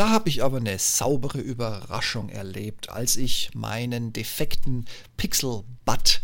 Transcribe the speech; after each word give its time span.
Da 0.00 0.08
habe 0.08 0.30
ich 0.30 0.42
aber 0.42 0.56
eine 0.56 0.78
saubere 0.78 1.40
Überraschung 1.40 2.30
erlebt, 2.30 2.88
als 2.88 3.16
ich 3.16 3.50
meinen 3.52 4.14
defekten 4.14 4.86
Pixel 5.18 5.62
Butt, 5.84 6.22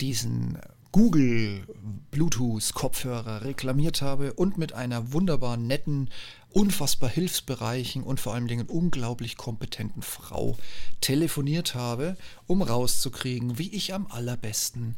diesen 0.00 0.60
Google 0.92 1.66
Bluetooth 2.12 2.72
Kopfhörer 2.72 3.42
reklamiert 3.42 4.00
habe 4.00 4.32
und 4.34 4.58
mit 4.58 4.74
einer 4.74 5.12
wunderbar 5.12 5.56
netten, 5.56 6.08
unfassbar 6.50 7.10
hilfsbereichen 7.10 8.04
und 8.04 8.20
vor 8.20 8.32
allen 8.32 8.46
Dingen 8.46 8.68
unglaublich 8.68 9.36
kompetenten 9.36 10.02
Frau 10.02 10.56
telefoniert 11.00 11.74
habe, 11.74 12.16
um 12.46 12.62
rauszukriegen, 12.62 13.58
wie 13.58 13.74
ich 13.74 13.92
am 13.92 14.06
allerbesten 14.06 14.96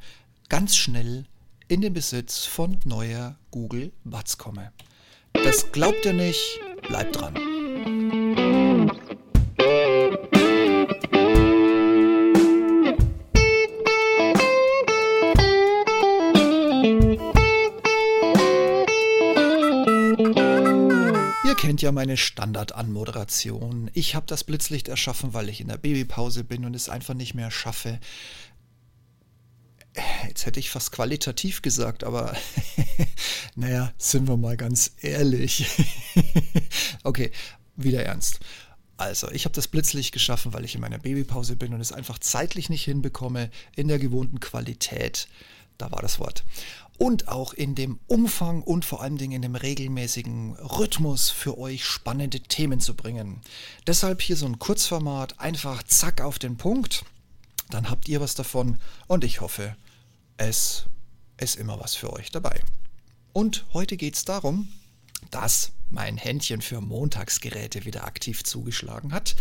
ganz 0.50 0.76
schnell 0.76 1.24
in 1.66 1.80
den 1.80 1.94
Besitz 1.94 2.44
von 2.44 2.76
neuer 2.84 3.38
Google 3.50 3.90
Buds 4.04 4.36
komme. 4.36 4.70
Das 5.32 5.72
glaubt 5.72 6.04
ihr 6.04 6.12
nicht? 6.12 6.60
Bleibt 6.88 7.18
dran. 7.18 8.17
Kennt 21.58 21.82
ja 21.82 21.90
meine 21.90 22.16
Standard-Anmoderation. 22.16 23.90
Ich 23.92 24.14
habe 24.14 24.26
das 24.26 24.44
Blitzlicht 24.44 24.86
erschaffen, 24.86 25.34
weil 25.34 25.48
ich 25.48 25.60
in 25.60 25.66
der 25.66 25.76
Babypause 25.76 26.44
bin 26.44 26.64
und 26.64 26.74
es 26.74 26.88
einfach 26.88 27.14
nicht 27.14 27.34
mehr 27.34 27.50
schaffe, 27.50 27.98
jetzt 30.28 30.46
hätte 30.46 30.60
ich 30.60 30.70
fast 30.70 30.92
qualitativ 30.92 31.60
gesagt, 31.60 32.04
aber 32.04 32.36
naja, 33.56 33.92
sind 33.98 34.28
wir 34.28 34.36
mal 34.36 34.56
ganz 34.56 34.92
ehrlich. 35.00 35.66
okay, 37.02 37.32
wieder 37.74 38.04
ernst. 38.04 38.38
Also, 38.96 39.28
ich 39.32 39.44
habe 39.44 39.54
das 39.54 39.66
Blitzlicht 39.66 40.12
geschaffen, 40.12 40.52
weil 40.52 40.64
ich 40.64 40.76
in 40.76 40.80
meiner 40.80 40.98
Babypause 40.98 41.56
bin 41.56 41.74
und 41.74 41.80
es 41.80 41.92
einfach 41.92 42.20
zeitlich 42.20 42.70
nicht 42.70 42.84
hinbekomme, 42.84 43.50
in 43.74 43.88
der 43.88 43.98
gewohnten 43.98 44.38
Qualität. 44.38 45.26
Da 45.76 45.90
war 45.90 46.02
das 46.02 46.20
Wort. 46.20 46.44
Und 46.98 47.28
auch 47.28 47.54
in 47.54 47.74
dem 47.74 48.00
Umfang 48.06 48.62
und 48.62 48.84
vor 48.84 49.00
allen 49.02 49.18
Dingen 49.18 49.36
in 49.36 49.42
dem 49.42 49.54
regelmäßigen 49.54 50.56
Rhythmus 50.56 51.30
für 51.30 51.56
euch 51.56 51.84
spannende 51.84 52.40
Themen 52.40 52.80
zu 52.80 52.94
bringen. 52.94 53.40
Deshalb 53.86 54.20
hier 54.20 54.36
so 54.36 54.46
ein 54.46 54.58
Kurzformat, 54.58 55.38
einfach 55.38 55.82
zack 55.84 56.20
auf 56.20 56.38
den 56.38 56.56
Punkt. 56.56 57.04
Dann 57.70 57.88
habt 57.88 58.08
ihr 58.08 58.20
was 58.20 58.34
davon 58.34 58.78
und 59.06 59.22
ich 59.24 59.40
hoffe, 59.40 59.76
es 60.38 60.86
ist 61.36 61.56
immer 61.56 61.78
was 61.80 61.94
für 61.94 62.12
euch 62.12 62.30
dabei. 62.30 62.60
Und 63.32 63.64
heute 63.72 63.96
geht 63.96 64.16
es 64.16 64.24
darum, 64.24 64.68
dass 65.30 65.72
mein 65.90 66.16
Händchen 66.16 66.60
für 66.60 66.80
Montagsgeräte 66.80 67.84
wieder 67.84 68.04
aktiv 68.04 68.44
zugeschlagen 68.44 69.12
hat. 69.12 69.36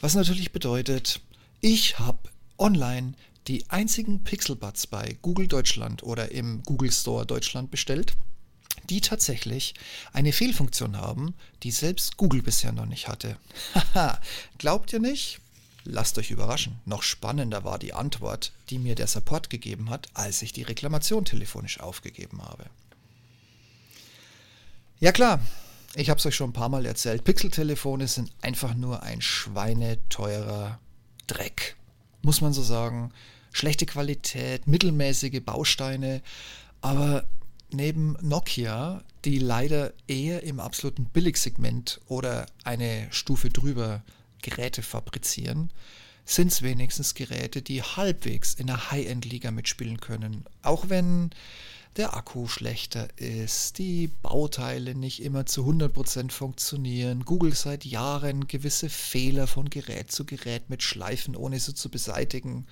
Was 0.00 0.14
natürlich 0.14 0.52
bedeutet, 0.52 1.20
ich 1.60 1.98
habe 1.98 2.18
online 2.58 3.14
die 3.48 3.68
einzigen 3.70 4.24
Pixelbuds 4.24 4.86
bei 4.86 5.16
Google 5.22 5.46
Deutschland 5.46 6.02
oder 6.02 6.32
im 6.32 6.62
Google 6.64 6.90
Store 6.90 7.26
Deutschland 7.26 7.70
bestellt, 7.70 8.14
die 8.90 9.00
tatsächlich 9.00 9.74
eine 10.12 10.32
Fehlfunktion 10.32 10.96
haben, 10.96 11.34
die 11.62 11.70
selbst 11.70 12.16
Google 12.16 12.42
bisher 12.42 12.72
noch 12.72 12.86
nicht 12.86 13.08
hatte. 13.08 13.36
Haha, 13.74 14.20
glaubt 14.58 14.92
ihr 14.92 15.00
nicht? 15.00 15.40
Lasst 15.84 16.18
euch 16.18 16.32
überraschen. 16.32 16.80
Noch 16.84 17.02
spannender 17.02 17.62
war 17.62 17.78
die 17.78 17.92
Antwort, 17.92 18.52
die 18.70 18.78
mir 18.78 18.96
der 18.96 19.06
Support 19.06 19.50
gegeben 19.50 19.88
hat, 19.90 20.08
als 20.14 20.42
ich 20.42 20.52
die 20.52 20.64
Reklamation 20.64 21.24
telefonisch 21.24 21.78
aufgegeben 21.78 22.42
habe. 22.42 22.64
Ja 24.98 25.12
klar, 25.12 25.40
ich 25.94 26.10
habe 26.10 26.18
es 26.18 26.26
euch 26.26 26.34
schon 26.34 26.50
ein 26.50 26.54
paar 26.54 26.68
Mal 26.68 26.86
erzählt, 26.86 27.22
Pixeltelefone 27.22 28.08
sind 28.08 28.32
einfach 28.42 28.74
nur 28.74 29.02
ein 29.02 29.20
schweineteurer 29.20 30.80
Dreck. 31.26 31.76
Muss 32.22 32.40
man 32.40 32.52
so 32.52 32.62
sagen. 32.62 33.12
Schlechte 33.56 33.86
Qualität, 33.86 34.66
mittelmäßige 34.66 35.40
Bausteine, 35.40 36.20
aber 36.82 37.24
neben 37.70 38.14
Nokia, 38.20 39.02
die 39.24 39.38
leider 39.38 39.94
eher 40.06 40.42
im 40.42 40.60
absoluten 40.60 41.06
Billigsegment 41.06 42.02
oder 42.06 42.44
eine 42.64 43.08
Stufe 43.12 43.48
drüber 43.48 44.02
Geräte 44.42 44.82
fabrizieren, 44.82 45.70
sind 46.26 46.52
es 46.52 46.60
wenigstens 46.60 47.14
Geräte, 47.14 47.62
die 47.62 47.82
halbwegs 47.82 48.52
in 48.52 48.66
der 48.66 48.90
High-End-Liga 48.90 49.50
mitspielen 49.52 50.02
können. 50.02 50.44
Auch 50.60 50.90
wenn 50.90 51.30
der 51.96 52.14
Akku 52.14 52.48
schlechter 52.48 53.08
ist, 53.18 53.78
die 53.78 54.08
Bauteile 54.20 54.94
nicht 54.94 55.22
immer 55.22 55.46
zu 55.46 55.66
100% 55.66 56.30
funktionieren, 56.30 57.24
Google 57.24 57.54
seit 57.54 57.86
Jahren 57.86 58.48
gewisse 58.48 58.90
Fehler 58.90 59.46
von 59.46 59.70
Gerät 59.70 60.12
zu 60.12 60.26
Gerät 60.26 60.68
mit 60.68 60.82
Schleifen, 60.82 61.34
ohne 61.34 61.58
sie 61.58 61.72
zu 61.72 61.88
beseitigen. 61.88 62.66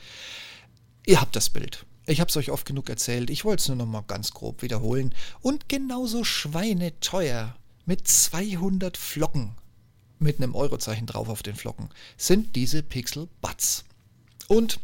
Ihr 1.07 1.21
habt 1.21 1.37
das 1.37 1.51
Bild. 1.51 1.85
Ich 2.07 2.21
habe 2.21 2.29
es 2.29 2.37
euch 2.37 2.51
oft 2.51 2.67
genug 2.67 2.89
erzählt, 2.89 3.31
ich 3.31 3.45
wollte 3.45 3.63
es 3.63 3.69
nur 3.69 3.77
noch 3.77 3.87
mal 3.87 4.03
ganz 4.03 4.33
grob 4.33 4.63
wiederholen. 4.63 5.15
Und 5.41 5.69
genauso 5.69 6.25
schweineteuer 6.25 7.57
mit 7.87 8.09
200 8.09 8.97
Flocken 8.97 9.57
mit 10.19 10.39
einem 10.39 10.55
Eurozeichen 10.55 11.07
drauf 11.07 11.29
auf 11.29 11.43
den 11.43 11.57
Flocken, 11.57 11.91
sind 12.17 12.57
diese 12.57 12.83
Pixel 12.83 13.29
Buds. 13.41 13.85
Und 14.49 14.81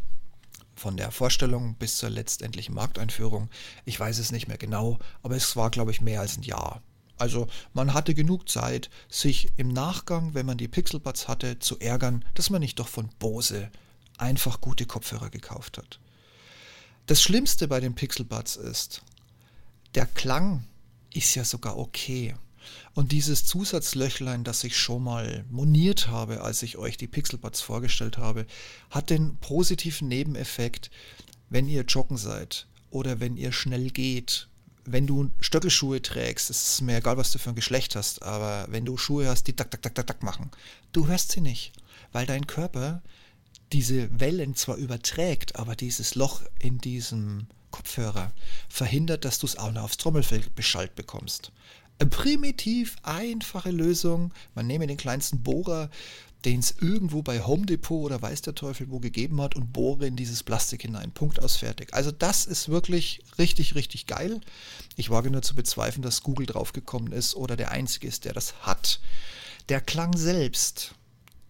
von 0.75 0.97
der 0.97 1.11
Vorstellung 1.11 1.75
bis 1.75 1.97
zur 1.99 2.11
letztendlichen 2.11 2.75
Markteinführung, 2.75 3.49
ich 3.85 3.99
weiß 3.99 4.19
es 4.19 4.33
nicht 4.33 4.49
mehr 4.49 4.59
genau, 4.59 4.99
aber 5.23 5.37
es 5.37 5.57
war, 5.57 5.71
glaube 5.71 5.91
ich, 5.91 6.01
mehr 6.01 6.21
als 6.21 6.37
ein 6.37 6.43
Jahr. 6.43 6.83
Also 7.17 7.49
man 7.75 7.93
hatte 7.93 8.15
genug 8.15 8.49
Zeit, 8.49 8.89
sich 9.09 9.51
im 9.57 9.69
Nachgang, 9.69 10.33
wenn 10.33 10.47
man 10.47 10.57
die 10.57 10.69
Pixel 10.69 11.01
Buds 11.01 11.29
hatte, 11.29 11.59
zu 11.59 11.79
ärgern, 11.79 12.25
dass 12.35 12.51
man 12.51 12.61
nicht 12.61 12.79
doch 12.79 12.89
von 12.89 13.11
Bose 13.19 13.71
einfach 14.17 14.61
gute 14.61 14.87
Kopfhörer 14.87 15.29
gekauft 15.29 15.77
hat. 15.77 16.01
Das 17.11 17.21
Schlimmste 17.21 17.67
bei 17.67 17.81
den 17.81 17.97
Pixel 17.97 18.25
Buds 18.25 18.55
ist, 18.55 19.03
der 19.97 20.07
Klang 20.07 20.63
ist 21.13 21.35
ja 21.35 21.45
sogar 21.45 21.77
okay. 21.77 22.37
Und 22.95 23.11
dieses 23.11 23.45
Zusatzlöchlein, 23.47 24.45
das 24.45 24.63
ich 24.63 24.77
schon 24.77 25.03
mal 25.03 25.45
moniert 25.51 26.07
habe, 26.07 26.43
als 26.43 26.63
ich 26.63 26.79
euch 26.79 26.97
die 26.97 27.09
Pixelbuds 27.09 27.63
vorgestellt 27.63 28.17
habe, 28.17 28.47
hat 28.91 29.11
den 29.11 29.37
positiven 29.39 30.07
Nebeneffekt, 30.07 30.93
wenn 31.49 31.67
ihr 31.67 31.83
joggen 31.83 32.17
seid 32.17 32.69
oder 32.91 33.19
wenn 33.19 33.37
ihr 33.37 33.51
schnell 33.51 33.91
geht, 33.91 34.47
wenn 34.85 35.09
du 35.09 35.33
Stöckelschuhe 35.41 36.01
trägst, 36.03 36.49
es 36.49 36.75
ist 36.75 36.81
mir 36.81 36.99
egal, 36.99 37.17
was 37.17 37.33
du 37.33 37.41
für 37.41 37.49
ein 37.49 37.57
Geschlecht 37.57 37.97
hast, 37.97 38.23
aber 38.23 38.69
wenn 38.71 38.85
du 38.85 38.97
Schuhe 38.97 39.27
hast, 39.27 39.49
die 39.49 39.57
tak, 39.57 39.73
tak, 39.73 39.83
tak, 39.83 39.97
tak, 39.97 40.07
tak 40.07 40.23
machen, 40.23 40.53
du 40.93 41.09
hörst 41.09 41.33
sie 41.33 41.41
nicht, 41.41 41.73
weil 42.13 42.27
dein 42.27 42.47
Körper 42.47 43.03
diese 43.73 44.21
Wellen 44.21 44.55
zwar 44.57 44.77
überträgt, 44.77 45.57
aber 45.57 45.77
dieses 45.77 46.15
Loch 46.15 46.43
in 46.59 46.79
diesem 46.79 47.47
Kopfhörer 47.71 48.33
verhindert, 48.69 49.25
dass 49.25 49.39
du 49.39 49.47
es 49.47 49.57
auch 49.57 49.71
noch 49.71 49.85
aufs 49.85 49.97
Trommelfell 49.97 50.43
beschallt 50.55 50.97
bekommst 50.97 51.53
primitiv 52.09 52.97
einfache 53.03 53.71
Lösung. 53.71 54.33
Man 54.55 54.67
nehme 54.67 54.87
den 54.87 54.97
kleinsten 54.97 55.43
Bohrer, 55.43 55.91
den 56.45 56.61
es 56.61 56.77
irgendwo 56.81 57.21
bei 57.21 57.45
Home 57.45 57.67
Depot 57.67 58.03
oder 58.03 58.23
weiß 58.23 58.41
der 58.43 58.55
Teufel 58.55 58.91
wo 58.91 58.99
gegeben 58.99 59.41
hat 59.43 59.57
und 59.57 59.73
bohre 59.75 60.07
in 60.07 60.17
dieses 60.17 60.43
Plastik 60.43 60.83
hinein. 60.83 61.13
Punkt 61.13 61.43
aus 61.43 61.57
fertig. 61.57 61.93
Also 61.93 62.11
das 62.11 62.47
ist 62.47 62.71
wirklich 62.71 63.21
richtig, 63.39 63.75
richtig 63.75 64.07
geil. 64.07 64.41
Ich 64.97 65.11
wage 65.11 65.31
nur 65.31 65.43
zu 65.43 65.55
bezweifeln, 65.55 66.03
dass 66.03 66.23
Google 66.23 66.47
draufgekommen 66.47 67.13
ist 67.13 67.35
oder 67.35 67.57
der 67.57 67.73
Einzige 67.73 68.09
ist, 68.09 68.25
der 68.25 68.33
das 68.33 68.55
hat. 68.63 69.01
Der 69.69 69.83
Klang 69.83 70.17
selbst 70.17 70.95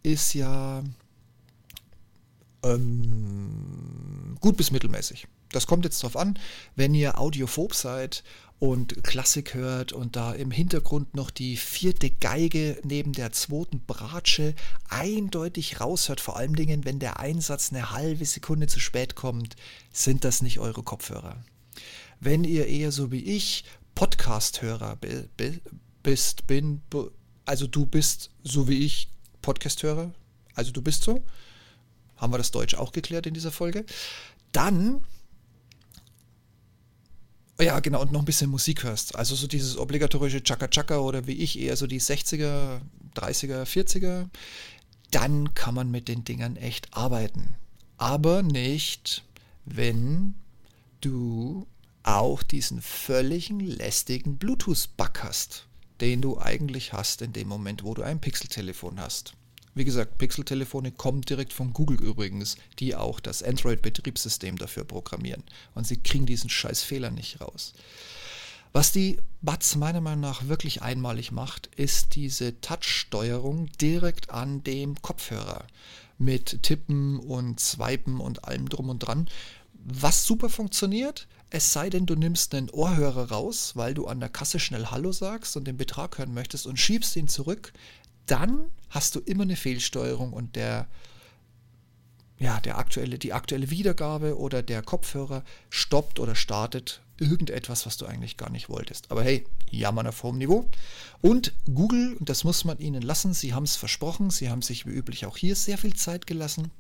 ist 0.03 0.35
ja 0.35 0.83
ähm, 2.63 4.37
gut 4.41 4.57
bis 4.57 4.71
mittelmäßig. 4.71 5.27
Das 5.51 5.67
kommt 5.67 5.85
jetzt 5.85 6.03
drauf 6.03 6.17
an, 6.17 6.39
wenn 6.77 6.95
ihr 6.95 7.19
audiophob 7.19 7.75
seid 7.75 8.23
und 8.61 9.03
Klassik 9.03 9.55
hört 9.55 9.93
und 9.93 10.17
da 10.17 10.33
im 10.33 10.51
Hintergrund 10.51 11.15
noch 11.15 11.31
die 11.31 11.57
vierte 11.57 12.11
Geige 12.11 12.79
neben 12.85 13.13
der 13.15 13.33
zweiten 13.33 13.81
Bratsche 13.81 14.55
eindeutig 14.89 15.81
raushört, 15.81 16.21
vor 16.21 16.37
allen 16.37 16.55
Dingen, 16.55 16.85
wenn 16.85 16.99
der 16.99 17.19
Einsatz 17.19 17.73
eine 17.73 17.91
halbe 17.91 18.27
Sekunde 18.27 18.67
zu 18.67 18.79
spät 18.79 19.17
kommt, 19.17 19.57
sind 19.93 20.25
das 20.25 20.43
nicht 20.43 20.59
eure 20.59 20.83
Kopfhörer. 20.83 21.43
Wenn 22.21 22.45
ihr 22.45 22.67
eher 22.67 22.93
so 22.93 23.11
wie 23.11 23.25
ich 23.25 23.65
Podcast-Hörer 23.95 24.99
bist, 26.03 26.47
bin, 26.47 26.83
also 27.47 27.67
du 27.67 27.87
bist 27.87 28.31
so 28.43 28.69
wie 28.69 28.85
ich 28.85 29.09
Podcast-Hörer, 29.41 30.13
also 30.55 30.71
du 30.71 30.83
bist 30.83 31.03
so, 31.03 31.25
haben 32.21 32.33
wir 32.33 32.39
das 32.39 32.51
Deutsch 32.51 32.75
auch 32.75 32.93
geklärt 32.93 33.27
in 33.27 33.35
dieser 33.35 33.53
Folge, 33.53 33.85
dann 34.53 35.03
ja, 37.61 37.79
genau, 37.81 38.01
und 38.01 38.11
noch 38.11 38.21
ein 38.21 38.27
bisschen 38.27 38.49
Musik 38.49 38.85
hörst. 38.85 39.17
Also 39.17 39.35
so 39.35 39.47
dieses 39.47 39.77
obligatorische 39.77 40.43
Chaka 40.43 40.69
Chaka 40.69 40.99
oder 41.01 41.27
wie 41.27 41.35
ich 41.35 41.59
eher 41.59 41.77
so 41.77 41.87
die 41.87 42.01
60er, 42.01 42.81
30er, 43.15 43.65
40er, 43.65 44.29
dann 45.11 45.53
kann 45.53 45.75
man 45.75 45.91
mit 45.91 46.09
den 46.09 46.25
Dingern 46.25 46.57
echt 46.57 46.89
arbeiten. 46.97 47.55
Aber 47.99 48.43
nicht, 48.43 49.25
wenn 49.67 50.35
du 51.03 51.67
auch 52.03 52.43
diesen 52.43 52.81
völligen 52.81 53.61
lästigen 53.61 54.39
Bluetooth-Bug 54.39 55.23
hast. 55.23 55.67
den 56.01 56.23
du 56.23 56.41
eigentlich 56.41 56.95
hast 56.95 57.21
in 57.21 57.35
dem 57.35 57.49
Moment, 57.49 57.85
wo 57.85 57.93
du 57.93 58.03
ein 58.03 58.21
Pixel-Telefon 58.21 58.99
hast. 58.99 59.35
Wie 59.75 59.85
gesagt, 59.85 60.19
Pixel-Telefone 60.19 60.91
kommen 60.91 61.23
direkt 61.23 61.53
von 61.53 61.73
Google 61.73 62.01
übrigens, 62.01 62.57
die 62.79 62.97
auch 62.97 63.21
das 63.21 63.43
Android-Betriebssystem 63.43 64.59
dafür 64.59 64.85
programmieren. 64.85 65.45
Und 65.75 65.87
sie 65.87 65.99
kriegen 65.99 66.27
diesen 66.27 66.51
scheiß 66.51 66.83
Fehler 66.83 67.11
nicht 67.11 67.41
raus. 67.41 67.73
Was 68.73 68.93
die 68.93 69.19
Buds 69.43 69.77
meiner 69.77 70.01
Meinung 70.01 70.21
nach 70.21 70.47
wirklich 70.47 70.83
einmalig 70.83 71.33
macht, 71.33 71.67
ist 71.77 72.15
diese 72.15 72.61
Touch-Steuerung 72.61 73.67
direkt 73.81 74.31
an 74.31 74.63
dem 74.63 75.01
Kopfhörer 75.03 75.67
mit 76.19 76.63
Tippen 76.63 77.19
und 77.19 77.59
Swipen 77.59 78.21
und 78.21 78.45
allem 78.45 78.69
drum 78.69 78.89
und 78.91 79.01
dran. 79.01 79.29
Was 79.73 80.25
super 80.25 80.49
funktioniert, 80.51 81.27
es 81.53 81.73
sei 81.73 81.91
denn, 81.91 82.07
du 82.07 82.15
nimmst 82.15 82.55
einen 82.55 82.71
Ohrhörer 82.71 83.31
raus, 83.31 83.73
weil 83.75 83.93
du 83.93 84.07
an 84.07 84.21
der 84.21 84.29
Kasse 84.29 84.61
schnell 84.61 84.87
Hallo 84.87 85.11
sagst 85.11 85.57
und 85.57 85.65
den 85.65 85.77
Betrag 85.77 86.19
hören 86.19 86.33
möchtest 86.33 86.67
und 86.67 86.79
schiebst 86.79 87.17
ihn 87.17 87.27
zurück, 87.27 87.73
dann 88.27 88.67
hast 88.89 89.15
du 89.15 89.21
immer 89.21 89.43
eine 89.43 89.57
Fehlsteuerung 89.57 90.33
und 90.33 90.57
der, 90.57 90.89
ja, 92.39 92.61
der 92.61 92.79
aktuelle, 92.79 93.19
die 93.19 93.33
aktuelle 93.33 93.71
Wiedergabe 93.71 94.39
oder 94.39 94.63
der 94.63 94.83
Kopfhörer 94.83 95.45
stoppt 95.69 96.19
oder 96.19 96.35
startet 96.35 97.03
irgendetwas, 97.19 97.87
was 97.87 97.97
du 97.99 98.07
eigentlich 98.07 98.37
gar 98.37 98.51
nicht 98.51 98.69
wolltest. 98.69 99.11
Aber 99.11 99.23
hey, 99.23 99.47
jammern 99.71 100.07
auf 100.07 100.23
hohem 100.23 100.39
Niveau. 100.39 100.69
Und 101.21 101.53
Google, 101.73 102.17
das 102.21 102.45
muss 102.45 102.65
man 102.65 102.79
ihnen 102.79 103.03
lassen, 103.03 103.35
sie 103.35 103.53
haben 103.53 103.65
es 103.65 103.77
versprochen, 103.77 104.31
sie 104.31 104.49
haben 104.51 104.63
sich 104.63 104.87
wie 104.87 104.91
üblich 104.91 105.27
auch 105.27 105.37
hier 105.37 105.55
sehr 105.55 105.79
viel 105.79 105.95
Zeit 105.95 106.27
gelassen. 106.27 106.71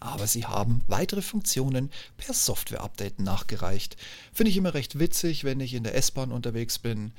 Aber 0.00 0.26
sie 0.26 0.44
haben 0.44 0.82
weitere 0.86 1.22
Funktionen 1.22 1.90
per 2.16 2.34
Software-Update 2.34 3.20
nachgereicht. 3.20 3.96
Finde 4.32 4.50
ich 4.50 4.56
immer 4.56 4.74
recht 4.74 4.98
witzig, 4.98 5.44
wenn 5.44 5.60
ich 5.60 5.74
in 5.74 5.82
der 5.82 5.94
S-Bahn 5.94 6.30
unterwegs 6.30 6.78
bin. 6.78 7.12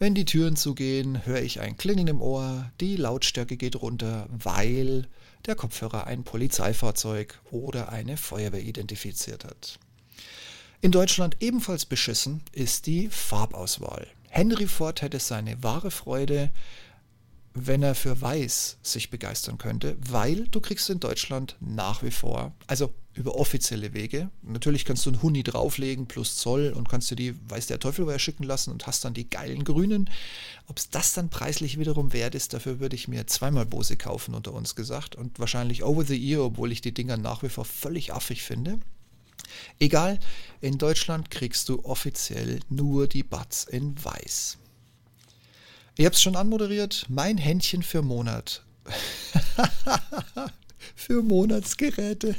Wenn 0.00 0.14
die 0.14 0.24
Türen 0.24 0.54
zugehen, 0.54 1.26
höre 1.26 1.42
ich 1.42 1.60
ein 1.60 1.76
Klingeln 1.76 2.06
im 2.06 2.22
Ohr, 2.22 2.70
die 2.80 2.94
Lautstärke 2.94 3.56
geht 3.56 3.74
runter, 3.74 4.28
weil 4.30 5.08
der 5.46 5.56
Kopfhörer 5.56 6.06
ein 6.06 6.22
Polizeifahrzeug 6.22 7.40
oder 7.50 7.88
eine 7.88 8.16
Feuerwehr 8.16 8.62
identifiziert 8.62 9.44
hat. 9.44 9.80
In 10.80 10.92
Deutschland 10.92 11.38
ebenfalls 11.40 11.84
beschissen 11.84 12.42
ist 12.52 12.86
die 12.86 13.08
Farbauswahl. 13.08 14.06
Henry 14.28 14.68
Ford 14.68 15.02
hätte 15.02 15.18
seine 15.18 15.60
wahre 15.64 15.90
Freude, 15.90 16.50
wenn 17.54 17.82
er 17.82 17.96
für 17.96 18.20
Weiß 18.20 18.78
sich 18.82 19.10
begeistern 19.10 19.58
könnte, 19.58 19.96
weil 19.98 20.46
du 20.46 20.60
kriegst 20.60 20.90
in 20.90 21.00
Deutschland 21.00 21.56
nach 21.58 22.04
wie 22.04 22.12
vor, 22.12 22.52
also 22.68 22.94
über 23.18 23.34
offizielle 23.34 23.94
Wege, 23.94 24.30
natürlich 24.42 24.84
kannst 24.84 25.04
du 25.04 25.10
einen 25.10 25.22
Huni 25.22 25.42
drauflegen 25.42 26.06
plus 26.06 26.36
Zoll 26.36 26.72
und 26.74 26.88
kannst 26.88 27.10
dir 27.10 27.16
die 27.16 27.34
weiß 27.50 27.66
der 27.66 27.80
Teufel 27.80 28.06
woher 28.06 28.20
schicken 28.20 28.44
lassen 28.44 28.70
und 28.70 28.86
hast 28.86 29.04
dann 29.04 29.12
die 29.12 29.28
geilen 29.28 29.64
Grünen. 29.64 30.08
Ob 30.68 30.78
es 30.78 30.88
das 30.88 31.14
dann 31.14 31.28
preislich 31.28 31.80
wiederum 31.80 32.12
wert 32.12 32.36
ist, 32.36 32.54
dafür 32.54 32.78
würde 32.78 32.94
ich 32.94 33.08
mir 33.08 33.26
zweimal 33.26 33.66
Bose 33.66 33.96
kaufen, 33.96 34.34
unter 34.34 34.52
uns 34.52 34.76
gesagt, 34.76 35.16
und 35.16 35.40
wahrscheinlich 35.40 35.82
over 35.82 36.04
the 36.04 36.30
ear, 36.30 36.44
obwohl 36.44 36.70
ich 36.70 36.80
die 36.80 36.94
Dinger 36.94 37.16
nach 37.16 37.42
wie 37.42 37.48
vor 37.48 37.64
völlig 37.64 38.12
affig 38.12 38.44
finde. 38.44 38.78
Egal, 39.80 40.20
in 40.60 40.78
Deutschland 40.78 41.30
kriegst 41.30 41.68
du 41.68 41.84
offiziell 41.84 42.60
nur 42.68 43.08
die 43.08 43.24
Buds 43.24 43.64
in 43.64 43.96
weiß. 44.02 44.58
Ich 45.96 46.04
habe 46.04 46.14
es 46.14 46.22
schon 46.22 46.36
anmoderiert, 46.36 47.06
mein 47.08 47.36
Händchen 47.36 47.82
für 47.82 48.02
Monat. 48.02 48.62
für 50.94 51.22
Monatsgeräte. 51.22 52.36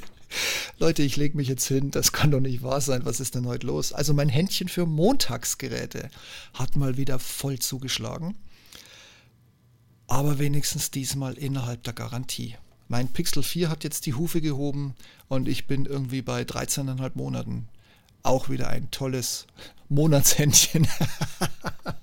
Leute, 0.78 1.04
ich 1.04 1.18
lege 1.18 1.36
mich 1.36 1.48
jetzt 1.48 1.68
hin, 1.68 1.92
das 1.92 2.12
kann 2.12 2.32
doch 2.32 2.40
nicht 2.40 2.64
wahr 2.64 2.82
sein, 2.82 3.06
was 3.06 3.20
ist 3.20 3.36
denn 3.36 3.48
heute 3.48 3.68
los? 3.68 3.94
Also 3.94 4.14
mein 4.14 4.30
Händchen 4.30 4.68
für 4.68 4.86
Montagsgeräte 4.86 6.10
hat 6.54 6.76
mal 6.76 6.98
wieder 6.98 7.20
voll 7.20 7.60
zugeschlagen, 7.60 8.36
aber 10.08 10.40
wenigstens 10.40 10.92
diesmal 10.92 11.34
innerhalb 11.38 11.84
der 11.84 11.94
Garantie. 11.94 12.56
Mein 12.88 13.08
Pixel 13.08 13.44
4 13.44 13.70
hat 13.70 13.84
jetzt 13.84 14.06
die 14.08 14.16
Hufe 14.16 14.42
gehoben 14.42 14.96
und 15.28 15.48
ich 15.48 15.68
bin 15.68 15.86
irgendwie 15.86 16.24
bei 16.24 16.42
13,5 16.42 17.12
Monaten. 17.14 17.68
Auch 18.24 18.50
wieder 18.50 18.70
ein 18.70 18.90
tolles 18.90 19.46
Monatshändchen. 19.90 20.88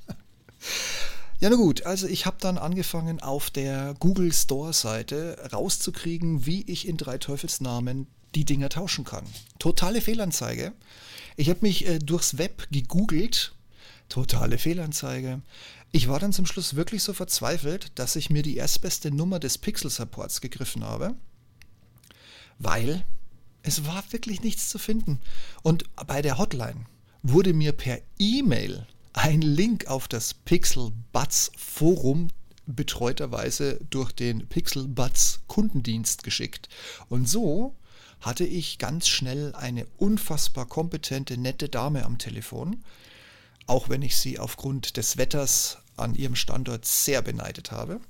ja, 1.40 1.50
na 1.50 1.56
gut, 1.56 1.84
also 1.84 2.06
ich 2.06 2.26
habe 2.26 2.36
dann 2.40 2.58
angefangen 2.58 3.20
auf 3.20 3.50
der 3.50 3.94
Google 3.98 4.32
Store 4.32 4.72
Seite 4.72 5.50
rauszukriegen, 5.52 6.46
wie 6.46 6.62
ich 6.62 6.88
in 6.88 6.96
drei 6.96 7.18
Teufelsnamen 7.18 8.06
die 8.34 8.44
Dinger 8.44 8.68
tauschen 8.68 9.04
kann. 9.04 9.24
Totale 9.58 10.00
Fehlanzeige. 10.00 10.72
Ich 11.36 11.50
habe 11.50 11.60
mich 11.62 11.86
äh, 11.86 11.98
durchs 11.98 12.38
Web 12.38 12.68
gegoogelt. 12.70 13.54
Totale 14.08 14.58
Fehlanzeige. 14.58 15.42
Ich 15.92 16.08
war 16.08 16.20
dann 16.20 16.32
zum 16.32 16.46
Schluss 16.46 16.76
wirklich 16.76 17.02
so 17.02 17.12
verzweifelt, 17.12 17.92
dass 17.96 18.16
ich 18.16 18.30
mir 18.30 18.42
die 18.42 18.56
erstbeste 18.56 19.10
Nummer 19.10 19.38
des 19.38 19.58
Pixel-Supports 19.58 20.40
gegriffen 20.40 20.84
habe, 20.84 21.14
weil 22.58 23.04
es 23.62 23.84
war 23.86 24.04
wirklich 24.10 24.42
nichts 24.42 24.68
zu 24.68 24.78
finden. 24.78 25.20
Und 25.62 25.84
bei 26.06 26.22
der 26.22 26.38
Hotline 26.38 26.86
wurde 27.22 27.52
mir 27.52 27.72
per 27.72 27.98
E-Mail 28.18 28.86
ein 29.16 29.40
Link 29.40 29.86
auf 29.86 30.08
das 30.08 30.34
Pixel 30.34 30.92
Buds 31.12 31.50
Forum 31.56 32.28
betreuterweise 32.66 33.80
durch 33.90 34.12
den 34.12 34.46
Pixel 34.46 34.86
Buds 34.86 35.40
Kundendienst 35.46 36.22
geschickt. 36.22 36.68
Und 37.08 37.26
so 37.26 37.74
hatte 38.20 38.44
ich 38.44 38.78
ganz 38.78 39.08
schnell 39.08 39.54
eine 39.54 39.86
unfassbar 39.96 40.66
kompetente, 40.66 41.38
nette 41.38 41.68
Dame 41.68 42.04
am 42.04 42.18
Telefon, 42.18 42.84
auch 43.66 43.88
wenn 43.88 44.02
ich 44.02 44.16
sie 44.18 44.38
aufgrund 44.38 44.98
des 44.98 45.16
Wetters 45.16 45.78
an 45.96 46.14
ihrem 46.14 46.36
Standort 46.36 46.84
sehr 46.84 47.22
beneidet 47.22 47.72
habe. 47.72 48.00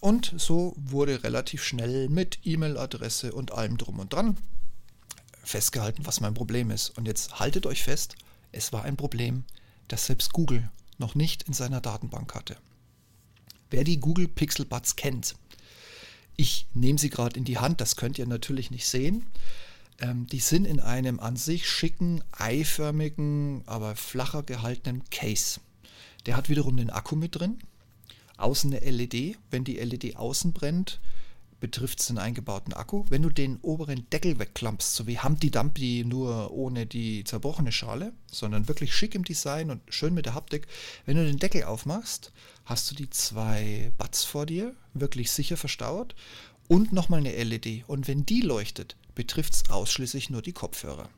Und 0.00 0.32
so 0.36 0.74
wurde 0.76 1.24
relativ 1.24 1.64
schnell 1.64 2.08
mit 2.08 2.38
E-Mail-Adresse 2.44 3.32
und 3.32 3.52
allem 3.52 3.76
drum 3.76 3.98
und 3.98 4.12
dran 4.12 4.36
festgehalten, 5.42 6.06
was 6.06 6.20
mein 6.20 6.34
Problem 6.34 6.70
ist. 6.70 6.96
Und 6.96 7.06
jetzt 7.06 7.40
haltet 7.40 7.66
euch 7.66 7.82
fest, 7.82 8.14
es 8.52 8.72
war 8.72 8.84
ein 8.84 8.96
Problem, 8.96 9.44
das 9.88 10.06
selbst 10.06 10.32
Google 10.32 10.70
noch 10.98 11.14
nicht 11.14 11.44
in 11.44 11.52
seiner 11.52 11.80
Datenbank 11.80 12.34
hatte. 12.34 12.56
Wer 13.70 13.84
die 13.84 14.00
Google 14.00 14.28
Pixel 14.28 14.64
Buds 14.64 14.96
kennt, 14.96 15.34
ich 16.36 16.66
nehme 16.72 16.98
sie 16.98 17.10
gerade 17.10 17.36
in 17.36 17.44
die 17.44 17.58
Hand, 17.58 17.80
das 17.80 17.96
könnt 17.96 18.18
ihr 18.18 18.26
natürlich 18.26 18.70
nicht 18.70 18.86
sehen. 18.86 19.26
Ähm, 20.00 20.26
die 20.28 20.38
sind 20.38 20.66
in 20.66 20.78
einem 20.78 21.18
an 21.18 21.36
sich 21.36 21.68
schicken, 21.68 22.22
eiförmigen, 22.30 23.62
aber 23.66 23.96
flacher 23.96 24.44
gehaltenen 24.44 25.02
Case. 25.10 25.60
Der 26.26 26.36
hat 26.36 26.48
wiederum 26.48 26.76
den 26.76 26.90
Akku 26.90 27.16
mit 27.16 27.34
drin. 27.34 27.58
Außen 28.36 28.72
eine 28.72 28.88
LED. 28.88 29.36
Wenn 29.50 29.64
die 29.64 29.78
LED 29.78 30.16
außen 30.16 30.52
brennt, 30.52 31.00
betrifft 31.60 32.00
es 32.00 32.06
den 32.06 32.18
eingebauten 32.18 32.72
Akku. 32.72 33.04
Wenn 33.08 33.22
du 33.22 33.30
den 33.30 33.58
oberen 33.62 34.08
Deckel 34.10 34.38
wegklampst, 34.38 34.94
so 34.94 35.06
wie 35.06 35.18
Humpty 35.18 35.50
Dumpty, 35.50 36.04
nur 36.06 36.52
ohne 36.52 36.86
die 36.86 37.24
zerbrochene 37.24 37.72
Schale, 37.72 38.12
sondern 38.30 38.68
wirklich 38.68 38.94
schick 38.94 39.14
im 39.14 39.24
Design 39.24 39.70
und 39.70 39.82
schön 39.88 40.14
mit 40.14 40.26
der 40.26 40.34
Haptik, 40.34 40.66
wenn 41.06 41.16
du 41.16 41.24
den 41.24 41.38
Deckel 41.38 41.64
aufmachst, 41.64 42.32
hast 42.64 42.90
du 42.90 42.94
die 42.94 43.10
zwei 43.10 43.92
Buds 43.98 44.24
vor 44.24 44.46
dir, 44.46 44.74
wirklich 44.94 45.30
sicher 45.30 45.56
verstaut 45.56 46.14
und 46.68 46.92
nochmal 46.92 47.20
eine 47.20 47.42
LED. 47.42 47.84
Und 47.86 48.06
wenn 48.06 48.24
die 48.24 48.40
leuchtet, 48.40 48.96
betrifft 49.14 49.54
es 49.54 49.70
ausschließlich 49.70 50.30
nur 50.30 50.42
die 50.42 50.52
Kopfhörer. 50.52 51.08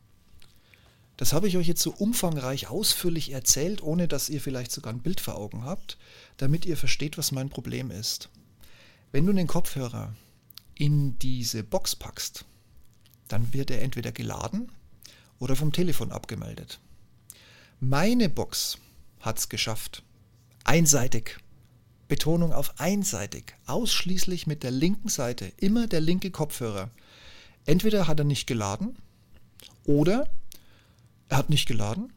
Das 1.18 1.35
habe 1.35 1.49
ich 1.49 1.59
euch 1.59 1.68
jetzt 1.68 1.82
so 1.82 1.90
umfangreich 1.90 2.70
ausführlich 2.70 3.30
erzählt, 3.32 3.82
ohne 3.82 4.09
dass 4.09 4.30
ihr 4.30 4.40
vielleicht 4.40 4.73
sogar 4.73 4.90
ein 4.90 5.02
Bild 5.02 5.20
vor 5.20 5.37
Augen 5.37 5.66
habt, 5.66 5.99
damit 6.38 6.64
ihr 6.64 6.78
versteht, 6.78 7.18
was 7.18 7.30
mein 7.30 7.50
Problem 7.50 7.90
ist. 7.90 8.30
Wenn 9.12 9.26
du 9.26 9.32
den 9.35 9.47
Kopfhörer 9.47 10.14
in 10.80 11.18
diese 11.18 11.62
Box 11.62 11.94
packst, 11.94 12.46
dann 13.28 13.52
wird 13.52 13.70
er 13.70 13.82
entweder 13.82 14.12
geladen 14.12 14.72
oder 15.38 15.54
vom 15.54 15.72
Telefon 15.72 16.10
abgemeldet. 16.10 16.80
Meine 17.80 18.30
Box 18.30 18.78
hat 19.20 19.38
es 19.38 19.50
geschafft. 19.50 20.02
Einseitig. 20.64 21.38
Betonung 22.08 22.54
auf 22.54 22.80
einseitig. 22.80 23.54
Ausschließlich 23.66 24.46
mit 24.46 24.62
der 24.62 24.70
linken 24.70 25.10
Seite. 25.10 25.52
Immer 25.58 25.87
der 25.87 26.00
linke 26.00 26.30
Kopfhörer. 26.30 26.90
Entweder 27.66 28.06
hat 28.06 28.18
er 28.18 28.25
nicht 28.25 28.46
geladen 28.46 28.96
oder 29.84 30.30
er 31.28 31.37
hat 31.37 31.50
nicht 31.50 31.68
geladen 31.68 32.10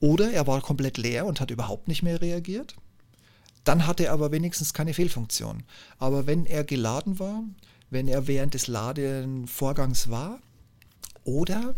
oder 0.00 0.32
er 0.32 0.48
war 0.48 0.60
komplett 0.60 0.98
leer 0.98 1.24
und 1.24 1.40
hat 1.40 1.52
überhaupt 1.52 1.86
nicht 1.86 2.02
mehr 2.02 2.20
reagiert. 2.20 2.74
Dann 3.62 3.86
hatte 3.86 4.06
er 4.06 4.12
aber 4.12 4.32
wenigstens 4.32 4.74
keine 4.74 4.92
Fehlfunktion. 4.92 5.62
Aber 5.98 6.26
wenn 6.26 6.46
er 6.46 6.64
geladen 6.64 7.20
war, 7.20 7.44
wenn 7.92 8.08
er 8.08 8.26
während 8.26 8.54
des 8.54 8.68
Ladenvorgangs 8.68 10.08
war 10.08 10.40
oder 11.24 11.74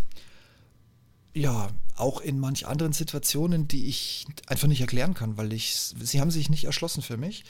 ja, 1.34 1.68
auch 1.96 2.20
in 2.20 2.38
manch 2.38 2.68
anderen 2.68 2.92
Situationen, 2.92 3.66
die 3.66 3.86
ich 3.86 4.24
einfach 4.46 4.68
nicht 4.68 4.80
erklären 4.80 5.14
kann, 5.14 5.36
weil 5.36 5.52
ich, 5.52 5.74
sie 5.74 6.20
haben 6.20 6.30
sich 6.30 6.48
nicht 6.48 6.64
erschlossen 6.64 7.02
für 7.02 7.16
mich, 7.16 7.44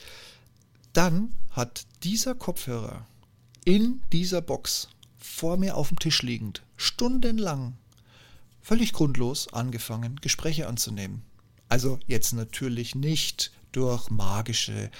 dann 0.94 1.34
hat 1.50 1.86
dieser 2.04 2.34
Kopfhörer 2.34 3.06
in 3.66 4.02
dieser 4.12 4.40
Box 4.40 4.88
vor 5.18 5.58
mir 5.58 5.76
auf 5.76 5.88
dem 5.88 5.98
Tisch 5.98 6.22
liegend 6.22 6.62
stundenlang 6.78 7.76
völlig 8.62 8.94
grundlos 8.94 9.52
angefangen, 9.52 10.16
Gespräche 10.22 10.68
anzunehmen. 10.68 11.22
Also 11.68 11.98
jetzt 12.06 12.32
natürlich 12.32 12.94
nicht 12.94 13.52
durch 13.74 14.10
magische 14.10 14.90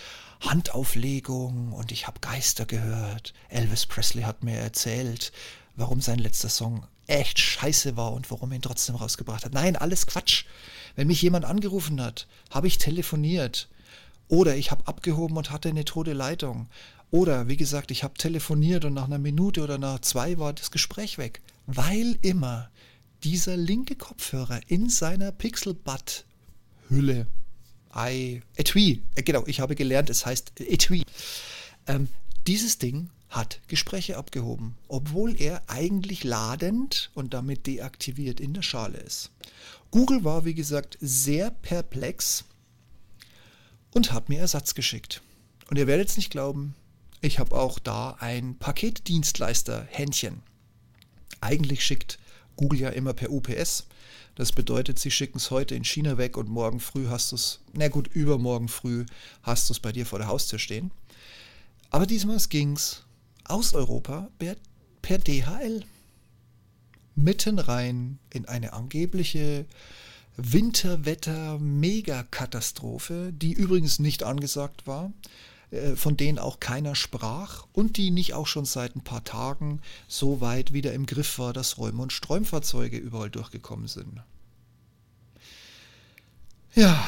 Handauflegung 0.41 1.73
und 1.73 1.93
ich 1.93 2.07
habe 2.07 2.21
Geister 2.21 2.67
gehört. 2.67 3.33
Elvis 3.49 3.87
Presley 3.87 4.25
hat 4.25 4.43
mir 4.43 4.57
erzählt, 4.57 5.33
warum 5.77 6.01
sein 6.01 6.19
letzter 6.19 6.49
Song 6.49 6.87
echt 7.07 7.39
scheiße 7.39 7.97
war 7.97 8.13
und 8.13 8.31
warum 8.31 8.53
er 8.53 8.57
ihn 8.57 8.63
trotzdem 8.63 8.97
rausgebracht 8.97 9.45
hat. 9.45 9.53
Nein, 9.53 9.77
alles 9.77 10.07
Quatsch. 10.07 10.45
Wenn 10.97 11.07
mich 11.07 11.23
jemand 11.23 11.45
angerufen 11.45 12.01
hat, 12.01 12.27
habe 12.51 12.67
ich 12.67 12.79
telefoniert. 12.79 13.69
Oder 14.29 14.57
ich 14.57 14.71
habe 14.71 14.87
abgehoben 14.87 15.37
und 15.37 15.51
hatte 15.51 15.69
eine 15.69 15.85
tote 15.85 16.13
Leitung. 16.13 16.69
Oder, 17.11 17.49
wie 17.49 17.57
gesagt, 17.57 17.91
ich 17.91 18.03
habe 18.03 18.15
telefoniert 18.15 18.85
und 18.85 18.95
nach 18.95 19.05
einer 19.05 19.19
Minute 19.19 19.63
oder 19.63 19.79
nach 19.79 20.01
zwei 20.01 20.39
war 20.39 20.53
das 20.53 20.71
Gespräch 20.71 21.19
weg. 21.19 21.43
Weil 21.67 22.19
immer 22.23 22.71
dieser 23.23 23.57
linke 23.57 23.97
Kopfhörer 23.97 24.61
in 24.67 24.89
seiner 24.89 25.31
Pixelbud-Hülle, 25.31 27.27
Ei, 27.95 28.43
Etui, 28.57 29.03
äh, 29.15 29.23
genau, 29.23 29.45
ich 29.47 29.61
habe 29.61 29.77
gelernt, 29.77 30.11
es 30.11 30.27
heißt 30.27 30.61
Etui. 30.61 31.05
Ähm, 31.87 32.09
dieses 32.47 32.79
Ding 32.79 33.09
hat 33.29 33.61
Gespräche 33.69 34.17
abgehoben, 34.17 34.77
obwohl 34.89 35.41
er 35.41 35.63
eigentlich 35.69 36.25
ladend 36.25 37.11
und 37.15 37.35
damit 37.35 37.67
deaktiviert 37.67 38.41
in 38.41 38.53
der 38.53 38.63
Schale 38.63 38.99
ist. 38.99 39.31
Google 39.91 40.25
war, 40.25 40.45
wie 40.45 40.55
gesagt, 40.55 40.99
sehr 41.01 41.51
perplex 41.51 42.45
und 43.93 44.13
hat 44.13 44.29
mir 44.29 44.41
Ersatz 44.41 44.75
geschickt. 44.75 45.23
Und 45.71 45.79
ihr 45.79 45.87
werdet 45.87 46.09
es 46.09 46.17
nicht 46.17 46.31
glauben, 46.31 46.75
ich 47.21 47.39
habe 47.39 47.57
auch 47.57 47.79
da 47.79 48.17
ein 48.19 48.57
Paketdienstleister-Händchen. 48.59 50.43
Eigentlich 51.41 51.85
schickt 51.85 52.19
Google 52.57 52.81
ja 52.81 52.91
immer 52.91 53.15
per 53.15 53.31
UPS. 53.31 53.87
Das 54.35 54.53
bedeutet, 54.53 54.99
sie 54.99 55.11
schicken 55.11 55.39
es 55.39 55.51
heute 55.51 55.75
in 55.75 55.85
China 55.85 56.19
weg 56.19 56.37
und 56.37 56.49
morgen 56.49 56.81
früh 56.81 57.07
hast 57.09 57.33
du 57.33 57.37
es, 57.37 57.61
na 57.73 57.89
gut, 57.89 58.09
übermorgen 58.09 58.69
früh 58.69 59.07
hast 59.43 59.69
du 59.69 59.73
es 59.73 59.81
bei 59.81 59.93
dir 59.93 60.07
vor 60.07 60.19
der 60.19 60.29
Haustür 60.29 60.59
stehen. 60.59 60.91
Aber 61.91 62.07
diesmal 62.07 62.39
ging 62.49 62.73
es 62.73 63.05
aus 63.45 63.75
Europa 63.75 64.31
per, 64.39 64.57
per 65.03 65.19
DHL. 65.19 65.85
Mitten 67.15 67.59
rein 67.61 68.19
in 68.31 68.47
eine 68.47 68.73
angebliche 68.73 69.67
Winterwetter-Megakatastrophe, 70.37 73.33
die 73.33 73.53
übrigens 73.53 74.01
nicht 74.01 74.25
angesagt 74.25 74.89
war, 74.89 75.13
von 75.97 76.17
denen 76.17 76.39
auch 76.39 76.61
keiner 76.61 76.95
sprach 76.95 77.67
und 77.73 77.97
die 77.97 78.11
nicht 78.11 78.35
auch 78.35 78.47
schon 78.47 78.65
seit 78.65 78.97
ein 78.97 79.05
paar 79.05 79.25
Tagen 79.25 79.81
so 80.09 80.41
weit 80.41 80.73
wieder 80.73 80.93
im 80.93 81.07
Griff 81.07 81.39
war, 81.39 81.53
dass 81.53 81.79
Räume- 81.79 82.03
und 82.03 82.13
Sträumfahrzeuge 82.13 82.97
überall 82.97 83.31
durchgekommen 83.31 83.89
sind. 83.89 84.23
Ja, 86.75 87.03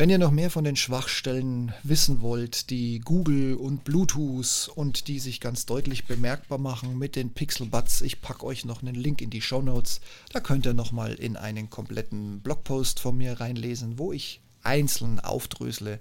wenn 0.00 0.08
ihr 0.08 0.16
noch 0.16 0.30
mehr 0.30 0.48
von 0.48 0.64
den 0.64 0.76
Schwachstellen 0.76 1.74
wissen 1.82 2.22
wollt, 2.22 2.70
die 2.70 3.00
Google 3.00 3.54
und 3.56 3.84
Bluetooth 3.84 4.70
und 4.74 5.08
die 5.08 5.18
sich 5.18 5.40
ganz 5.40 5.66
deutlich 5.66 6.06
bemerkbar 6.06 6.56
machen 6.56 6.98
mit 6.98 7.16
den 7.16 7.34
Pixel 7.34 7.66
Buds, 7.66 8.00
ich 8.00 8.22
packe 8.22 8.46
euch 8.46 8.64
noch 8.64 8.80
einen 8.80 8.94
Link 8.94 9.20
in 9.20 9.28
die 9.28 9.42
Show 9.42 9.60
Notes. 9.60 10.00
Da 10.32 10.40
könnt 10.40 10.64
ihr 10.64 10.72
nochmal 10.72 11.12
in 11.12 11.36
einen 11.36 11.68
kompletten 11.68 12.40
Blogpost 12.40 12.98
von 12.98 13.18
mir 13.18 13.40
reinlesen, 13.40 13.98
wo 13.98 14.10
ich 14.14 14.40
einzeln 14.62 15.20
aufdrösle, 15.20 16.00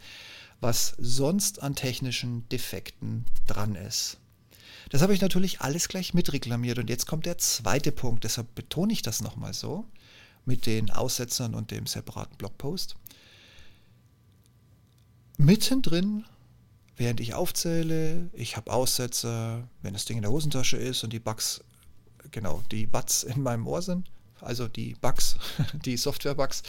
was 0.62 0.96
sonst 0.98 1.62
an 1.62 1.76
technischen 1.76 2.48
Defekten 2.50 3.26
dran 3.48 3.76
ist. 3.76 4.18
Das 4.90 5.02
habe 5.02 5.14
ich 5.14 5.22
natürlich 5.22 5.62
alles 5.62 5.88
gleich 5.88 6.14
mitreklamiert. 6.14 6.80
Und 6.80 6.90
jetzt 6.90 7.06
kommt 7.06 7.26
der 7.26 7.38
zweite 7.38 7.92
Punkt, 7.92 8.24
deshalb 8.24 8.54
betone 8.56 8.92
ich 8.92 9.02
das 9.02 9.22
nochmal 9.22 9.54
so 9.54 9.86
mit 10.46 10.66
den 10.66 10.90
Aussetzern 10.90 11.54
und 11.54 11.72
dem 11.72 11.86
separaten 11.86 12.36
Blogpost. 12.38 12.96
Mittendrin, 15.38 16.26
während 16.98 17.20
ich 17.20 17.34
aufzähle, 17.34 18.30
ich 18.34 18.58
habe 18.58 18.74
Aussetzer, 18.74 19.68
wenn 19.82 19.94
das 19.94 20.06
Ding 20.06 20.18
in 20.18 20.24
der 20.24 20.32
Hosentasche 20.32 20.78
ist 20.78 21.04
und 21.04 21.14
die 21.14 21.20
Bugs, 21.20 21.62
genau, 22.32 22.64
die 22.72 22.88
Buds 22.88 23.24
in 23.24 23.42
meinem 23.42 23.68
Ohr 23.68 23.82
sind, 23.82 24.10
also 24.42 24.68
die 24.68 24.96
Bugs, 25.00 25.38
die 25.86 25.98
Software-Bugs, 25.98 26.64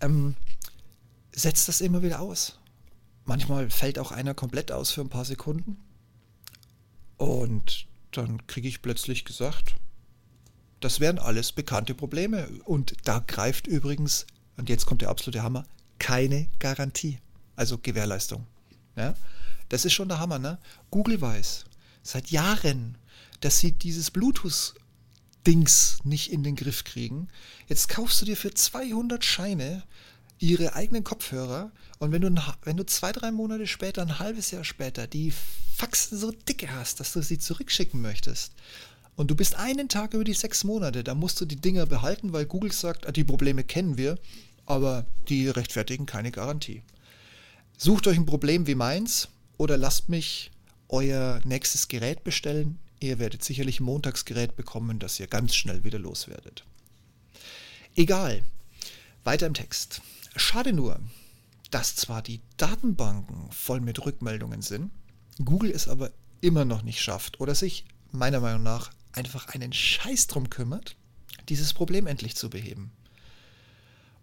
ähm, 0.00 0.36
setzt 1.38 1.68
das 1.68 1.80
immer 1.80 2.02
wieder 2.02 2.20
aus. 2.20 2.58
Manchmal 3.24 3.70
fällt 3.70 3.98
auch 3.98 4.12
einer 4.12 4.34
komplett 4.34 4.72
aus 4.72 4.90
für 4.90 5.00
ein 5.02 5.10
paar 5.10 5.24
Sekunden. 5.24 5.78
Und 7.16 7.86
dann 8.12 8.46
kriege 8.46 8.68
ich 8.68 8.82
plötzlich 8.82 9.24
gesagt, 9.24 9.74
das 10.80 11.00
wären 11.00 11.18
alles 11.18 11.52
bekannte 11.52 11.94
Probleme. 11.94 12.48
Und 12.64 12.94
da 13.04 13.18
greift 13.26 13.66
übrigens, 13.66 14.26
und 14.56 14.68
jetzt 14.68 14.86
kommt 14.86 15.02
der 15.02 15.10
absolute 15.10 15.42
Hammer, 15.42 15.64
keine 15.98 16.48
Garantie 16.58 17.18
also 17.58 17.76
Gewährleistung. 17.76 18.46
Ja? 18.96 19.14
Das 19.68 19.84
ist 19.84 19.92
schon 19.92 20.08
der 20.08 20.20
Hammer. 20.20 20.38
Ne? 20.38 20.58
Google 20.90 21.20
weiß 21.20 21.64
seit 22.02 22.30
Jahren, 22.30 22.96
dass 23.40 23.58
sie 23.58 23.72
dieses 23.72 24.10
Bluetooth-Dings 24.12 25.98
nicht 26.04 26.32
in 26.32 26.42
den 26.42 26.56
Griff 26.56 26.84
kriegen. 26.84 27.28
Jetzt 27.66 27.88
kaufst 27.88 28.22
du 28.22 28.24
dir 28.24 28.36
für 28.36 28.54
200 28.54 29.24
Scheine 29.24 29.82
ihre 30.38 30.74
eigenen 30.74 31.04
Kopfhörer 31.04 31.72
und 31.98 32.12
wenn 32.12 32.22
du, 32.22 32.34
wenn 32.62 32.76
du 32.76 32.86
zwei, 32.86 33.12
drei 33.12 33.30
Monate 33.30 33.66
später, 33.66 34.02
ein 34.02 34.18
halbes 34.18 34.50
Jahr 34.50 34.64
später, 34.64 35.06
die 35.06 35.32
Faxen 35.74 36.18
so 36.18 36.30
dicke 36.30 36.72
hast, 36.72 37.00
dass 37.00 37.12
du 37.12 37.22
sie 37.22 37.38
zurückschicken 37.38 38.00
möchtest 38.00 38.52
und 39.16 39.30
du 39.30 39.34
bist 39.34 39.56
einen 39.56 39.88
Tag 39.88 40.14
über 40.14 40.24
die 40.24 40.34
sechs 40.34 40.64
Monate, 40.64 41.02
dann 41.02 41.18
musst 41.18 41.40
du 41.40 41.44
die 41.44 41.56
Dinger 41.56 41.86
behalten, 41.86 42.32
weil 42.32 42.46
Google 42.46 42.72
sagt, 42.72 43.06
ah, 43.06 43.12
die 43.12 43.24
Probleme 43.24 43.64
kennen 43.64 43.98
wir, 43.98 44.18
aber 44.66 45.06
die 45.28 45.48
rechtfertigen 45.48 46.06
keine 46.06 46.30
Garantie. 46.30 46.82
Sucht 47.76 48.06
euch 48.06 48.16
ein 48.16 48.26
Problem 48.26 48.66
wie 48.66 48.74
meins 48.74 49.28
oder 49.56 49.76
lasst 49.76 50.08
mich 50.08 50.50
euer 50.88 51.40
nächstes 51.44 51.88
Gerät 51.88 52.24
bestellen. 52.24 52.78
Ihr 53.00 53.18
werdet 53.18 53.44
sicherlich 53.44 53.80
ein 53.80 53.84
Montagsgerät 53.84 54.56
bekommen, 54.56 54.98
das 54.98 55.20
ihr 55.20 55.26
ganz 55.26 55.54
schnell 55.54 55.84
wieder 55.84 55.98
loswerdet. 55.98 56.64
Egal. 57.94 58.42
Weiter 59.24 59.46
im 59.46 59.54
Text. 59.54 60.00
Schade 60.36 60.72
nur, 60.72 61.00
dass 61.70 61.96
zwar 61.96 62.22
die 62.22 62.40
Datenbanken 62.56 63.50
voll 63.50 63.80
mit 63.80 64.04
Rückmeldungen 64.04 64.62
sind, 64.62 64.90
Google 65.44 65.70
es 65.70 65.88
aber 65.88 66.10
immer 66.40 66.64
noch 66.64 66.82
nicht 66.82 67.00
schafft 67.00 67.40
oder 67.40 67.54
sich 67.54 67.84
meiner 68.10 68.40
Meinung 68.40 68.62
nach 68.62 68.90
einfach 69.12 69.48
einen 69.48 69.72
Scheiß 69.72 70.26
drum 70.26 70.50
kümmert, 70.50 70.96
dieses 71.48 71.74
Problem 71.74 72.06
endlich 72.06 72.36
zu 72.36 72.50
beheben. 72.50 72.90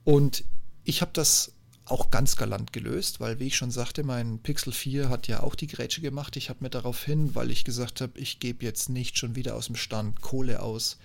Und 0.03 0.43
ich 0.83 1.01
habe 1.01 1.11
das 1.13 1.51
auch 1.85 2.09
ganz 2.09 2.35
galant 2.35 2.73
gelöst, 2.73 3.19
weil, 3.19 3.39
wie 3.39 3.47
ich 3.47 3.55
schon 3.55 3.71
sagte, 3.71 4.03
mein 4.03 4.39
Pixel 4.39 4.73
4 4.73 5.09
hat 5.09 5.27
ja 5.27 5.41
auch 5.41 5.53
die 5.53 5.67
Grätsche 5.67 6.01
gemacht. 6.01 6.35
Ich 6.35 6.49
habe 6.49 6.63
mir 6.63 6.69
daraufhin, 6.69 7.35
weil 7.35 7.51
ich 7.51 7.63
gesagt 7.63 8.01
habe, 8.01 8.17
ich 8.19 8.39
gebe 8.39 8.65
jetzt 8.65 8.89
nicht 8.89 9.17
schon 9.17 9.35
wieder 9.35 9.55
aus 9.55 9.67
dem 9.67 9.75
Stand 9.75 10.21
Kohle 10.21 10.61
aus 10.61 10.97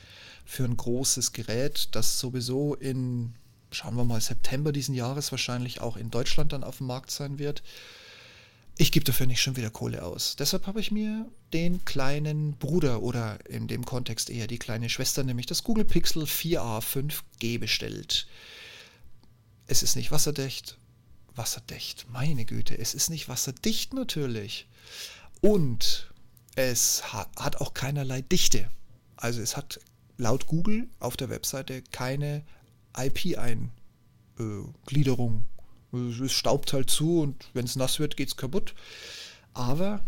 für 0.44 0.64
ein 0.64 0.76
großes 0.76 1.32
Gerät, 1.32 1.88
das 1.92 2.18
sowieso 2.18 2.74
in, 2.74 3.34
schauen 3.70 3.96
wir 3.96 4.04
mal, 4.04 4.20
September 4.20 4.72
diesen 4.72 4.94
Jahres 4.94 5.30
wahrscheinlich 5.30 5.80
auch 5.80 5.96
in 5.96 6.10
Deutschland 6.10 6.52
dann 6.52 6.64
auf 6.64 6.78
dem 6.78 6.86
Markt 6.86 7.10
sein 7.10 7.38
wird. 7.38 7.62
Ich 8.78 8.92
gebe 8.92 9.04
dafür 9.04 9.26
nicht 9.26 9.42
schon 9.42 9.56
wieder 9.56 9.70
Kohle 9.70 10.02
aus. 10.02 10.36
Deshalb 10.36 10.66
habe 10.66 10.80
ich 10.80 10.90
mir 10.90 11.28
den 11.52 11.84
kleinen 11.84 12.56
Bruder 12.56 13.02
oder 13.02 13.38
in 13.46 13.68
dem 13.68 13.84
Kontext 13.84 14.30
eher 14.30 14.46
die 14.46 14.58
kleine 14.58 14.88
Schwester, 14.88 15.22
nämlich 15.22 15.46
das 15.46 15.64
Google 15.64 15.84
Pixel 15.84 16.22
4a 16.22 16.80
5G 16.80 17.58
bestellt. 17.58 18.26
Es 19.66 19.82
ist 19.82 19.96
nicht 19.96 20.10
wasserdicht. 20.10 20.78
Wasserdicht, 21.36 22.06
meine 22.10 22.44
Güte, 22.44 22.76
es 22.78 22.94
ist 22.94 23.10
nicht 23.10 23.28
wasserdicht 23.28 23.92
natürlich. 23.92 24.66
Und 25.40 26.10
es 26.56 27.12
hat 27.12 27.60
auch 27.60 27.74
keinerlei 27.74 28.22
Dichte. 28.22 28.68
Also 29.16 29.40
es 29.40 29.56
hat 29.56 29.80
laut 30.16 30.46
Google 30.46 30.88
auf 30.98 31.16
der 31.16 31.28
Webseite 31.28 31.82
keine 31.92 32.44
IP-Eingliederung. 32.96 35.44
Es 35.92 36.32
staubt 36.32 36.72
halt 36.72 36.90
zu 36.90 37.20
und 37.20 37.48
wenn 37.52 37.64
es 37.64 37.76
nass 37.76 37.98
wird, 37.98 38.16
geht 38.16 38.28
es 38.28 38.36
kaputt. 38.36 38.74
Aber 39.54 40.00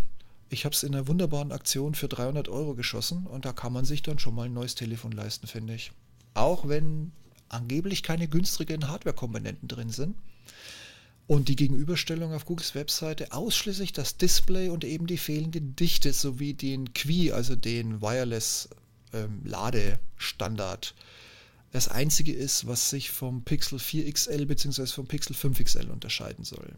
ich 0.49 0.65
habe 0.65 0.75
es 0.75 0.83
in 0.83 0.95
einer 0.95 1.09
wunderbaren 1.09 1.53
Aktion 1.53 1.95
für 1.95 2.09
300 2.09 2.49
Euro 2.49 2.75
geschossen 2.75 3.27
und 3.27 3.45
da 3.45 3.53
kann 3.53 3.73
man 3.73 3.85
sich 3.85 4.03
dann 4.03 4.19
schon 4.19 4.35
mal 4.35 4.47
ein 4.47 4.53
neues 4.53 4.75
Telefon 4.75 5.13
leisten, 5.13 5.47
finde 5.47 5.75
ich. 5.75 5.93
Auch 6.35 6.69
wenn 6.69 7.13
angeblich 7.49 8.03
keine 8.03 8.29
günstigen 8.29 8.89
Hardware-Komponenten 8.89 9.69
drin 9.69 9.91
sind. 9.91 10.17
Und 11.27 11.49
die 11.49 11.57
Gegenüberstellung 11.57 12.35
auf 12.35 12.45
Googles 12.45 12.75
Webseite 12.75 13.33
ausschließlich 13.33 13.93
das 13.93 14.17
Display 14.17 14.69
und 14.69 14.85
eben 14.85 15.07
die 15.07 15.19
fehlende 15.19 15.61
Dichte 15.61 16.13
sowie 16.13 16.53
den 16.53 16.93
Qi, 16.93 17.33
also 17.33 17.57
den 17.57 18.03
Wireless 18.03 18.69
ähm. 19.13 19.41
Das 21.73 21.89
einzige 21.89 22.33
ist, 22.35 22.67
was 22.67 22.91
sich 22.91 23.11
vom 23.11 23.43
Pixel 23.45 23.79
4 23.79 24.13
XL 24.13 24.45
bzw. 24.47 24.87
vom 24.87 25.07
Pixel 25.07 25.35
5 25.35 25.65
XL 25.65 25.91
unterscheiden 25.91 26.45
soll. 26.45 26.75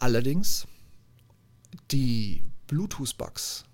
Allerdings 0.00 0.66
die 1.92 2.42
Bluetooth-Bugs, 2.66 3.64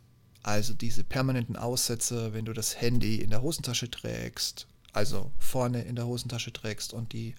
also 0.43 0.75
diese 0.75 1.05
permanenten 1.05 1.57
Aussetzer, 1.57 2.35
wenn 2.35 2.45
du 2.45 2.53
das 2.53 2.81
Handy 2.81 3.17
in 3.17 3.31
der 3.31 3.41
Hosentasche 3.41 3.91
trägst, 3.91 4.67
also 4.93 5.33
vorne 5.39 5.83
in 5.83 5.97
der 5.97 6.07
Hosentasche 6.07 6.53
trägst 6.53 6.93
und 6.93 7.15
die 7.15 7.35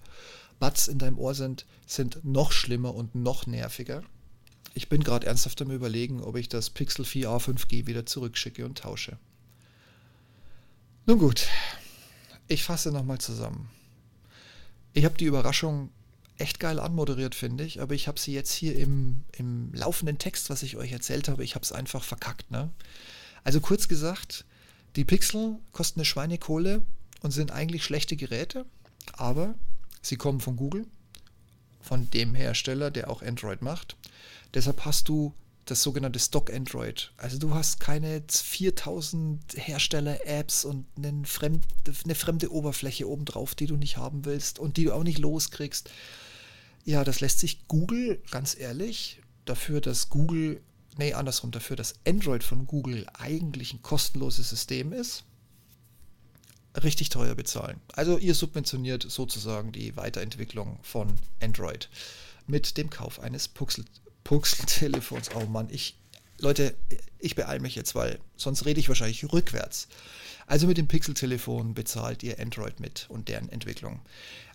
Buds 0.58 0.88
in 0.88 0.98
deinem 0.98 1.18
Ohr 1.18 1.34
sind, 1.34 1.66
sind 1.86 2.24
noch 2.24 2.50
schlimmer 2.50 2.94
und 2.94 3.14
noch 3.14 3.46
nerviger. 3.46 4.02
Ich 4.74 4.88
bin 4.88 5.04
gerade 5.04 5.26
ernsthaft 5.26 5.60
am 5.62 5.70
Überlegen, 5.70 6.20
ob 6.20 6.36
ich 6.36 6.48
das 6.48 6.70
Pixel 6.70 7.04
4a 7.04 7.38
5G 7.38 7.86
wieder 7.86 8.06
zurückschicke 8.06 8.64
und 8.64 8.78
tausche. 8.78 9.18
Nun 11.06 11.18
gut, 11.18 11.48
ich 12.52 12.64
fasse 12.64 12.92
nochmal 12.92 13.18
zusammen. 13.18 13.68
Ich 14.92 15.04
habe 15.04 15.16
die 15.16 15.24
Überraschung 15.24 15.90
echt 16.38 16.60
geil 16.60 16.78
anmoderiert, 16.80 17.34
finde 17.34 17.64
ich, 17.64 17.80
aber 17.80 17.94
ich 17.94 18.08
habe 18.08 18.18
sie 18.18 18.32
jetzt 18.32 18.52
hier 18.52 18.76
im, 18.76 19.22
im 19.36 19.72
laufenden 19.72 20.18
Text, 20.18 20.50
was 20.50 20.62
ich 20.62 20.76
euch 20.76 20.92
erzählt 20.92 21.28
habe, 21.28 21.44
ich 21.44 21.54
habe 21.54 21.64
es 21.64 21.72
einfach 21.72 22.02
verkackt. 22.02 22.50
Ne? 22.50 22.70
Also 23.44 23.60
kurz 23.60 23.88
gesagt, 23.88 24.44
die 24.96 25.04
Pixel 25.04 25.58
kosten 25.72 26.00
eine 26.00 26.04
Schweinekohle 26.04 26.82
und 27.22 27.30
sind 27.30 27.52
eigentlich 27.52 27.84
schlechte 27.84 28.16
Geräte, 28.16 28.66
aber 29.12 29.54
sie 30.02 30.16
kommen 30.16 30.40
von 30.40 30.56
Google, 30.56 30.86
von 31.80 32.10
dem 32.10 32.34
Hersteller, 32.34 32.90
der 32.90 33.10
auch 33.10 33.22
Android 33.22 33.62
macht. 33.62 33.96
Deshalb 34.54 34.84
hast 34.84 35.08
du 35.08 35.32
das 35.72 35.82
sogenannte 35.82 36.18
Stock 36.18 36.52
Android. 36.52 37.12
Also 37.16 37.38
du 37.38 37.54
hast 37.54 37.80
keine 37.80 38.22
4000 38.28 39.40
Hersteller-Apps 39.56 40.66
und 40.66 40.84
eine 40.98 41.24
fremde, 41.24 41.66
eine 42.04 42.14
fremde 42.14 42.52
Oberfläche 42.52 43.08
obendrauf, 43.08 43.54
die 43.54 43.66
du 43.66 43.76
nicht 43.76 43.96
haben 43.96 44.26
willst 44.26 44.58
und 44.58 44.76
die 44.76 44.84
du 44.84 44.92
auch 44.92 45.02
nicht 45.02 45.18
loskriegst. 45.18 45.90
Ja, 46.84 47.04
das 47.04 47.20
lässt 47.20 47.38
sich 47.38 47.66
Google, 47.68 48.20
ganz 48.30 48.54
ehrlich, 48.54 49.22
dafür, 49.46 49.80
dass 49.80 50.10
Google, 50.10 50.60
nee, 50.98 51.14
andersrum, 51.14 51.52
dafür, 51.52 51.76
dass 51.76 51.94
Android 52.06 52.44
von 52.44 52.66
Google 52.66 53.06
eigentlich 53.14 53.72
ein 53.72 53.80
kostenloses 53.80 54.50
System 54.50 54.92
ist, 54.92 55.24
richtig 56.82 57.08
teuer 57.08 57.34
bezahlen. 57.34 57.80
Also 57.94 58.18
ihr 58.18 58.34
subventioniert 58.34 59.06
sozusagen 59.08 59.72
die 59.72 59.96
Weiterentwicklung 59.96 60.78
von 60.82 61.14
Android 61.40 61.88
mit 62.46 62.76
dem 62.76 62.90
Kauf 62.90 63.20
eines 63.20 63.48
Puxel 63.48 63.86
Puxel-Telefons. 64.24 65.30
Oh 65.34 65.46
Mann, 65.46 65.68
ich, 65.70 65.96
Leute, 66.38 66.74
ich 67.18 67.34
beeile 67.34 67.60
mich 67.60 67.74
jetzt, 67.74 67.94
weil 67.94 68.18
sonst 68.36 68.64
rede 68.64 68.80
ich 68.80 68.88
wahrscheinlich 68.88 69.32
rückwärts. 69.32 69.88
Also 70.46 70.66
mit 70.66 70.76
dem 70.76 70.88
Pixel-Telefon 70.88 71.74
bezahlt 71.74 72.22
ihr 72.22 72.38
Android 72.40 72.80
mit 72.80 73.06
und 73.08 73.28
deren 73.28 73.48
Entwicklung. 73.48 74.00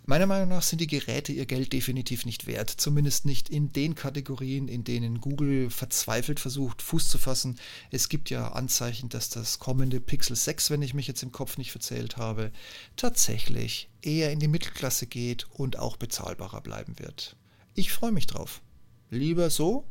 Meiner 0.09 0.25
Meinung 0.25 0.47
nach 0.47 0.63
sind 0.63 0.79
die 0.79 0.87
Geräte 0.87 1.33
ihr 1.33 1.45
Geld 1.45 1.73
definitiv 1.73 2.25
nicht 2.25 2.47
wert, 2.47 2.69
zumindest 2.69 3.25
nicht 3.25 3.49
in 3.49 3.73
den 3.73 3.93
Kategorien, 3.93 4.69
in 4.69 4.85
denen 4.85 5.19
Google 5.19 5.69
verzweifelt 5.69 6.39
versucht, 6.39 6.81
Fuß 6.81 7.09
zu 7.09 7.17
fassen. 7.17 7.59
Es 7.91 8.07
gibt 8.07 8.29
ja 8.29 8.53
Anzeichen, 8.53 9.09
dass 9.09 9.29
das 9.29 9.59
kommende 9.59 9.99
Pixel 9.99 10.37
6, 10.37 10.69
wenn 10.69 10.81
ich 10.81 10.93
mich 10.93 11.07
jetzt 11.07 11.23
im 11.23 11.33
Kopf 11.33 11.57
nicht 11.57 11.73
verzählt 11.73 12.15
habe, 12.15 12.53
tatsächlich 12.95 13.89
eher 14.01 14.31
in 14.31 14.39
die 14.39 14.47
Mittelklasse 14.47 15.07
geht 15.07 15.45
und 15.51 15.77
auch 15.77 15.97
bezahlbarer 15.97 16.61
bleiben 16.61 16.99
wird. 16.99 17.35
Ich 17.75 17.91
freue 17.91 18.13
mich 18.13 18.27
drauf. 18.27 18.61
Lieber 19.09 19.49
so 19.49 19.85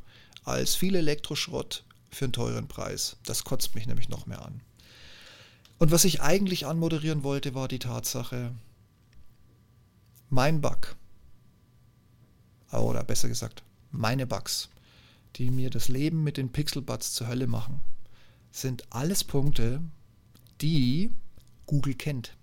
als 0.45 0.75
viel 0.75 0.95
Elektroschrott 0.95 1.85
für 2.11 2.27
einen 2.27 2.33
teuren 2.33 2.69
Preis. 2.69 3.17
Das 3.25 3.45
kotzt 3.45 3.75
mich 3.75 3.87
nämlich 3.87 4.09
noch 4.09 4.27
mehr 4.27 4.43
an. 4.43 4.61
Und 5.79 5.91
was 5.91 6.05
ich 6.05 6.23
eigentlich 6.23 6.67
anmoderieren 6.67 7.23
wollte, 7.23 7.55
war 7.55 7.69
die 7.69 7.79
Tatsache, 7.79 8.55
mein 10.31 10.61
Bug, 10.61 10.97
oder 12.73 13.05
besser 13.05 13.29
gesagt, 13.29 13.63
meine 13.91 14.27
Bugs, 14.27 14.69
die 15.37 15.51
mir 15.51 15.71
das 15.71 15.89
Leben 15.89 16.25
mit 16.25 16.37
den 16.37 16.51
Pixelbuds 16.51 17.13
zur 17.13 17.29
Hölle 17.29 17.47
machen, 17.47 17.81
sind 18.51 18.85
alles 18.91 19.25
Punkte, 19.25 19.83
die 20.61 21.11
Google 21.67 21.95
kennt, 21.95 22.35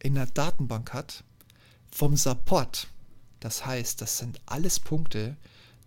in 0.00 0.14
der 0.14 0.26
Datenbank 0.26 0.92
hat, 0.92 1.24
vom 1.90 2.16
Support. 2.16 2.88
Das 3.38 3.64
heißt, 3.66 4.00
das 4.00 4.18
sind 4.18 4.40
alles 4.46 4.80
Punkte, 4.80 5.36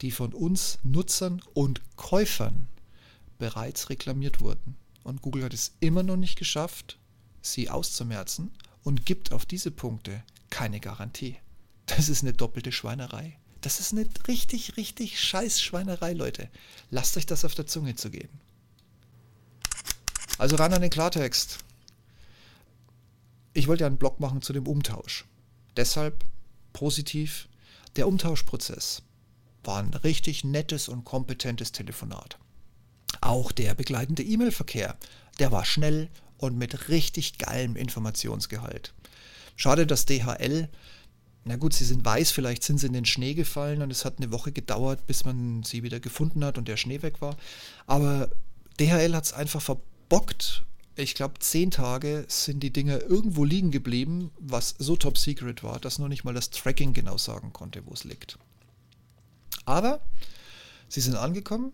die 0.01 0.11
von 0.11 0.33
uns 0.33 0.79
Nutzern 0.83 1.41
und 1.53 1.81
Käufern 1.95 2.67
bereits 3.37 3.89
reklamiert 3.89 4.41
wurden. 4.41 4.75
Und 5.03 5.21
Google 5.21 5.43
hat 5.43 5.53
es 5.53 5.73
immer 5.79 6.03
noch 6.03 6.15
nicht 6.15 6.37
geschafft, 6.37 6.97
sie 7.41 7.69
auszumerzen 7.69 8.51
und 8.83 9.05
gibt 9.05 9.31
auf 9.31 9.45
diese 9.45 9.71
Punkte 9.71 10.23
keine 10.49 10.79
Garantie. 10.79 11.37
Das 11.85 12.09
ist 12.09 12.23
eine 12.23 12.33
doppelte 12.33 12.71
Schweinerei. 12.71 13.37
Das 13.61 13.79
ist 13.79 13.93
eine 13.93 14.07
richtig, 14.27 14.77
richtig 14.77 15.19
scheiß 15.19 15.61
Schweinerei, 15.61 16.13
Leute. 16.13 16.49
Lasst 16.89 17.17
euch 17.17 17.25
das 17.25 17.45
auf 17.45 17.55
der 17.55 17.67
Zunge 17.67 17.95
zu 17.95 18.09
gehen. 18.09 18.29
Also 20.37 20.55
ran 20.55 20.73
an 20.73 20.81
den 20.81 20.89
Klartext. 20.89 21.59
Ich 23.53 23.67
wollte 23.67 23.81
ja 23.81 23.87
einen 23.87 23.97
Blog 23.97 24.19
machen 24.19 24.41
zu 24.41 24.51
dem 24.51 24.67
Umtausch. 24.67 25.25
Deshalb 25.77 26.23
positiv. 26.73 27.47
Der 27.95 28.07
Umtauschprozess 28.07 29.03
war 29.63 29.79
ein 29.79 29.93
richtig 29.93 30.43
nettes 30.43 30.87
und 30.87 31.05
kompetentes 31.05 31.71
Telefonat. 31.71 32.37
Auch 33.21 33.51
der 33.51 33.75
begleitende 33.75 34.23
E-Mail-Verkehr, 34.23 34.97
der 35.39 35.51
war 35.51 35.65
schnell 35.65 36.09
und 36.37 36.57
mit 36.57 36.89
richtig 36.89 37.37
geilem 37.37 37.75
Informationsgehalt. 37.75 38.93
Schade, 39.55 39.85
dass 39.87 40.05
DHL 40.05 40.69
na 41.45 41.57
gut, 41.57 41.73
sie 41.73 41.83
sind 41.83 42.05
weiß, 42.05 42.31
vielleicht 42.31 42.63
sind 42.63 42.79
sie 42.79 42.87
in 42.87 42.93
den 42.93 43.05
Schnee 43.05 43.33
gefallen 43.33 43.81
und 43.81 43.91
es 43.91 44.05
hat 44.05 44.17
eine 44.17 44.31
Woche 44.31 44.51
gedauert, 44.51 45.05
bis 45.07 45.25
man 45.25 45.63
sie 45.63 45.83
wieder 45.83 45.99
gefunden 45.99 46.43
hat 46.45 46.57
und 46.57 46.67
der 46.67 46.77
Schnee 46.77 47.01
weg 47.01 47.21
war. 47.21 47.35
Aber 47.85 48.29
DHL 48.79 49.13
hat 49.13 49.25
es 49.25 49.33
einfach 49.33 49.61
verbockt. 49.61 50.63
Ich 50.95 51.15
glaube, 51.15 51.39
zehn 51.39 51.71
Tage 51.71 52.25
sind 52.29 52.61
die 52.61 52.71
Dinger 52.71 53.01
irgendwo 53.01 53.43
liegen 53.43 53.71
geblieben, 53.71 54.31
was 54.39 54.75
so 54.77 54.95
top 54.95 55.17
secret 55.17 55.63
war, 55.63 55.79
dass 55.79 55.99
nur 55.99 56.07
nicht 56.07 56.23
mal 56.23 56.33
das 56.33 56.49
Tracking 56.49 56.93
genau 56.93 57.17
sagen 57.17 57.51
konnte, 57.51 57.85
wo 57.85 57.93
es 57.93 58.03
liegt. 58.03 58.37
Aber 59.65 60.01
sie 60.87 61.01
sind 61.01 61.15
angekommen 61.15 61.73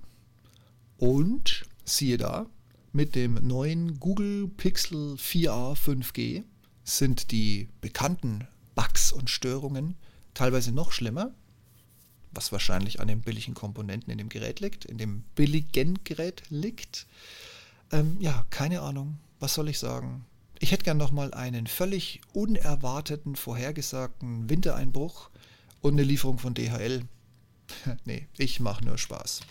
und 0.98 1.66
siehe 1.86 2.18
da, 2.18 2.46
mit 2.92 3.16
dem 3.16 3.36
neuen 3.36 4.00
Google 4.00 4.48
Pixel 4.48 5.16
4a 5.16 5.76
5G 5.76 6.44
sind 6.84 7.32
die 7.32 7.70
bekannten 7.82 8.48
Bugs 8.76 9.12
und 9.12 9.30
Störungen 9.30 9.96
teilweise 10.34 10.72
noch 10.72 10.92
schlimmer, 10.92 11.32
was 12.32 12.52
wahrscheinlich 12.52 13.00
an 13.00 13.08
den 13.08 13.22
billigen 13.22 13.54
Komponenten 13.54 14.12
in 14.12 14.18
dem 14.18 14.30
Gerät 14.30 14.60
liegt, 14.60 14.86
in 14.86 14.98
dem 14.98 15.24
billigen 15.36 16.00
Gerät 16.04 16.44
liegt. 16.50 17.08
Ähm, 17.92 18.18
ja, 18.20 18.46
keine 18.50 18.82
Ahnung. 18.82 19.18
Was 19.40 19.54
soll 19.54 19.70
ich 19.70 19.80
sagen? 19.80 20.26
Ich 20.60 20.72
hätte 20.72 20.84
gern 20.84 20.98
nochmal 20.98 21.34
einen 21.34 21.68
völlig 21.68 22.22
unerwarteten, 22.34 23.36
vorhergesagten 23.36 24.50
Wintereinbruch 24.50 25.30
und 25.82 25.94
eine 25.94 26.04
Lieferung 26.04 26.38
von 26.38 26.54
DHL. 26.54 27.04
nee, 28.06 28.28
ich 28.38 28.60
mache 28.60 28.84
nur 28.86 28.98
Spaß. 28.98 29.42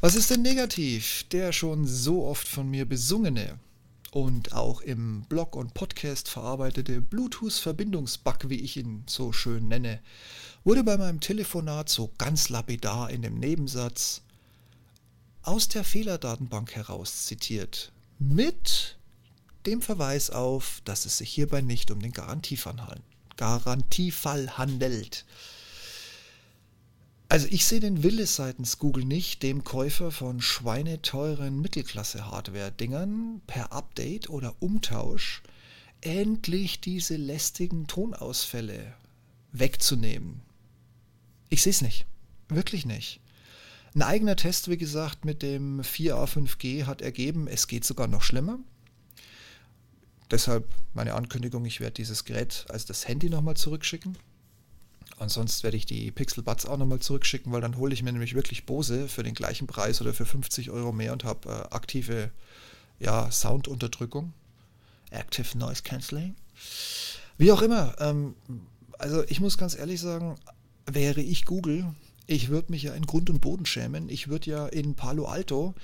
Was 0.00 0.14
ist 0.14 0.30
denn 0.30 0.42
negativ? 0.42 1.24
Der 1.30 1.52
schon 1.52 1.86
so 1.86 2.26
oft 2.26 2.46
von 2.46 2.68
mir 2.68 2.84
besungene 2.86 3.58
und 4.10 4.52
auch 4.52 4.80
im 4.82 5.22
Blog 5.30 5.56
und 5.56 5.74
Podcast 5.74 6.28
verarbeitete 6.28 7.00
Bluetooth-Verbindungsbug, 7.00 8.48
wie 8.48 8.60
ich 8.60 8.76
ihn 8.76 9.04
so 9.06 9.32
schön 9.32 9.68
nenne, 9.68 10.00
wurde 10.62 10.84
bei 10.84 10.96
meinem 10.96 11.20
Telefonat 11.20 11.88
so 11.88 12.12
ganz 12.18 12.48
lapidar 12.48 13.10
in 13.10 13.22
dem 13.22 13.38
Nebensatz 13.40 14.22
aus 15.42 15.68
der 15.68 15.84
Fehlerdatenbank 15.84 16.74
heraus 16.74 17.24
zitiert, 17.24 17.92
mit 18.18 18.98
dem 19.66 19.82
Verweis 19.82 20.30
auf, 20.30 20.80
dass 20.84 21.06
es 21.06 21.18
sich 21.18 21.30
hierbei 21.30 21.60
nicht 21.60 21.90
um 21.90 22.00
den 22.00 22.12
Garantiefall 22.12 22.80
handelt. 22.80 23.13
Also 27.28 27.48
ich 27.50 27.64
sehe 27.64 27.80
den 27.80 28.02
Wille 28.02 28.26
seitens 28.26 28.78
Google 28.78 29.04
nicht, 29.04 29.42
dem 29.42 29.64
Käufer 29.64 30.10
von 30.10 30.40
schweineteuren 30.40 31.60
Mittelklasse-Hardware-Dingern 31.60 33.40
per 33.46 33.72
Update 33.72 34.30
oder 34.30 34.54
Umtausch 34.60 35.42
endlich 36.00 36.80
diese 36.80 37.16
lästigen 37.16 37.86
Tonausfälle 37.86 38.94
wegzunehmen. 39.52 40.42
Ich 41.48 41.62
sehe 41.62 41.70
es 41.70 41.80
nicht. 41.80 42.06
Wirklich 42.48 42.84
nicht. 42.84 43.20
Ein 43.94 44.02
eigener 44.02 44.36
Test, 44.36 44.68
wie 44.68 44.76
gesagt, 44.76 45.24
mit 45.24 45.42
dem 45.42 45.80
4A5G 45.80 46.84
hat 46.84 47.00
ergeben, 47.00 47.46
es 47.46 47.68
geht 47.68 47.84
sogar 47.84 48.06
noch 48.06 48.22
schlimmer. 48.22 48.58
Deshalb 50.30 50.68
meine 50.94 51.14
Ankündigung, 51.14 51.64
ich 51.64 51.80
werde 51.80 51.94
dieses 51.94 52.24
Gerät 52.24 52.66
als 52.68 52.86
das 52.86 53.06
Handy 53.06 53.28
nochmal 53.28 53.56
zurückschicken. 53.56 54.16
Ansonsten 55.18 55.62
werde 55.64 55.76
ich 55.76 55.86
die 55.86 56.10
Pixel 56.10 56.42
Buds 56.42 56.66
auch 56.66 56.76
nochmal 56.76 56.98
zurückschicken, 56.98 57.52
weil 57.52 57.60
dann 57.60 57.76
hole 57.76 57.94
ich 57.94 58.02
mir 58.02 58.12
nämlich 58.12 58.34
wirklich 58.34 58.66
Bose 58.66 59.08
für 59.08 59.22
den 59.22 59.34
gleichen 59.34 59.66
Preis 59.66 60.00
oder 60.00 60.12
für 60.12 60.26
50 60.26 60.70
Euro 60.70 60.92
mehr 60.92 61.12
und 61.12 61.24
habe 61.24 61.48
äh, 61.48 61.74
aktive 61.74 62.30
ja, 62.98 63.30
Soundunterdrückung. 63.30 64.32
Active 65.10 65.56
Noise 65.56 65.82
Cancelling. 65.82 66.34
Wie 67.38 67.52
auch 67.52 67.62
immer. 67.62 67.94
Ähm, 68.00 68.34
also 68.98 69.22
ich 69.24 69.40
muss 69.40 69.58
ganz 69.58 69.76
ehrlich 69.76 70.00
sagen, 70.00 70.36
wäre 70.86 71.20
ich 71.20 71.44
Google, 71.44 71.94
ich 72.26 72.48
würde 72.48 72.72
mich 72.72 72.84
ja 72.84 72.94
in 72.94 73.06
Grund 73.06 73.30
und 73.30 73.40
Boden 73.40 73.66
schämen. 73.66 74.08
Ich 74.08 74.28
würde 74.28 74.50
ja 74.50 74.66
in 74.66 74.94
Palo 74.94 75.26
Alto 75.26 75.74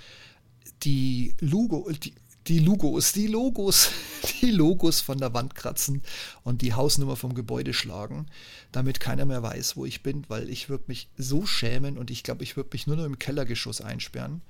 die 0.82 1.34
Lugo, 1.40 1.90
die, 1.90 2.14
die 2.46 2.58
Logos, 2.58 3.12
die 3.12 3.26
Logos, 3.26 3.90
die 4.40 4.50
Logos 4.50 5.00
von 5.00 5.18
der 5.18 5.34
Wand 5.34 5.54
kratzen 5.54 6.02
und 6.42 6.62
die 6.62 6.74
Hausnummer 6.74 7.16
vom 7.16 7.34
Gebäude 7.34 7.74
schlagen, 7.74 8.26
damit 8.72 9.00
keiner 9.00 9.24
mehr 9.24 9.42
weiß, 9.42 9.76
wo 9.76 9.84
ich 9.84 10.02
bin, 10.02 10.24
weil 10.28 10.48
ich 10.48 10.68
würde 10.68 10.84
mich 10.88 11.08
so 11.16 11.46
schämen 11.46 11.98
und 11.98 12.10
ich 12.10 12.22
glaube, 12.22 12.42
ich 12.42 12.56
würde 12.56 12.70
mich 12.72 12.86
nur 12.86 12.96
noch 12.96 13.04
im 13.04 13.18
Kellergeschoss 13.18 13.80
einsperren. 13.80 14.42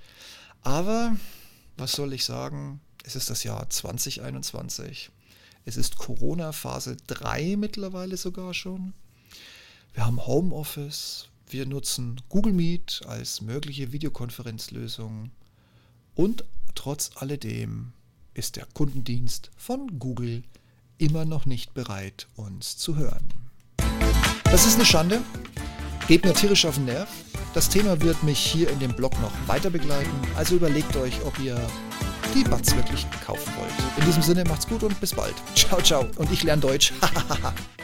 Aber 0.63 1.17
was 1.77 1.93
soll 1.93 2.13
ich 2.13 2.25
sagen? 2.25 2.81
Es 3.05 3.17
ist 3.17 3.31
das 3.31 3.45
Jahr 3.45 3.69
2021. 3.69 5.11
Es 5.65 5.77
ist 5.77 5.97
Corona 5.97 6.53
Phase 6.53 6.97
3 7.07 7.57
mittlerweile 7.57 8.17
sogar 8.17 8.55
schon. 8.55 8.93
Wir 9.95 10.07
haben 10.07 10.27
Homeoffice. 10.27 11.29
Wir 11.49 11.67
nutzen 11.67 12.21
Google 12.29 12.53
Meet 12.53 13.03
als 13.07 13.41
mögliche 13.41 13.93
Videokonferenzlösung. 13.93 15.31
Und 16.15 16.45
trotz 16.75 17.11
alledem 17.17 17.93
ist 18.35 18.57
der 18.57 18.67
Kundendienst 18.75 19.51
von 19.57 19.99
Google 19.99 20.43
immer 20.99 21.25
noch 21.25 21.47
nicht 21.47 21.75
bereit, 21.75 22.29
uns 22.37 22.77
zu 22.77 22.97
hören. 22.97 23.33
Das 24.45 24.67
ist 24.67 24.75
eine 24.75 24.85
Schande. 24.85 25.23
Geht 26.09 26.25
mir 26.25 26.35
tierisch 26.35 26.65
auf 26.67 26.75
den 26.75 26.87
Nerv. 26.87 27.09
Das 27.55 27.69
Thema 27.69 28.01
wird 28.01 28.23
mich 28.23 28.39
hier 28.39 28.71
in 28.71 28.79
dem 28.79 28.95
Blog 28.95 29.13
noch 29.21 29.33
weiter 29.47 29.71
begleiten. 29.71 30.11
Also 30.37 30.57
überlegt 30.57 30.97
euch, 30.97 31.15
ob 31.25 31.39
ihr 31.39 31.61
die 32.35 32.45
Buds 32.45 32.75
wirklich 32.77 33.07
kaufen 33.25 33.53
wollt. 33.59 33.99
In 33.99 34.05
diesem 34.05 34.23
Sinne 34.23 34.45
macht's 34.45 34.67
gut 34.67 34.83
und 34.83 35.01
bis 35.01 35.15
bald. 35.15 35.35
Ciao, 35.55 35.81
ciao. 35.81 36.07
Und 36.17 36.31
ich 36.31 36.43
lerne 36.43 36.63
Deutsch. 36.63 36.93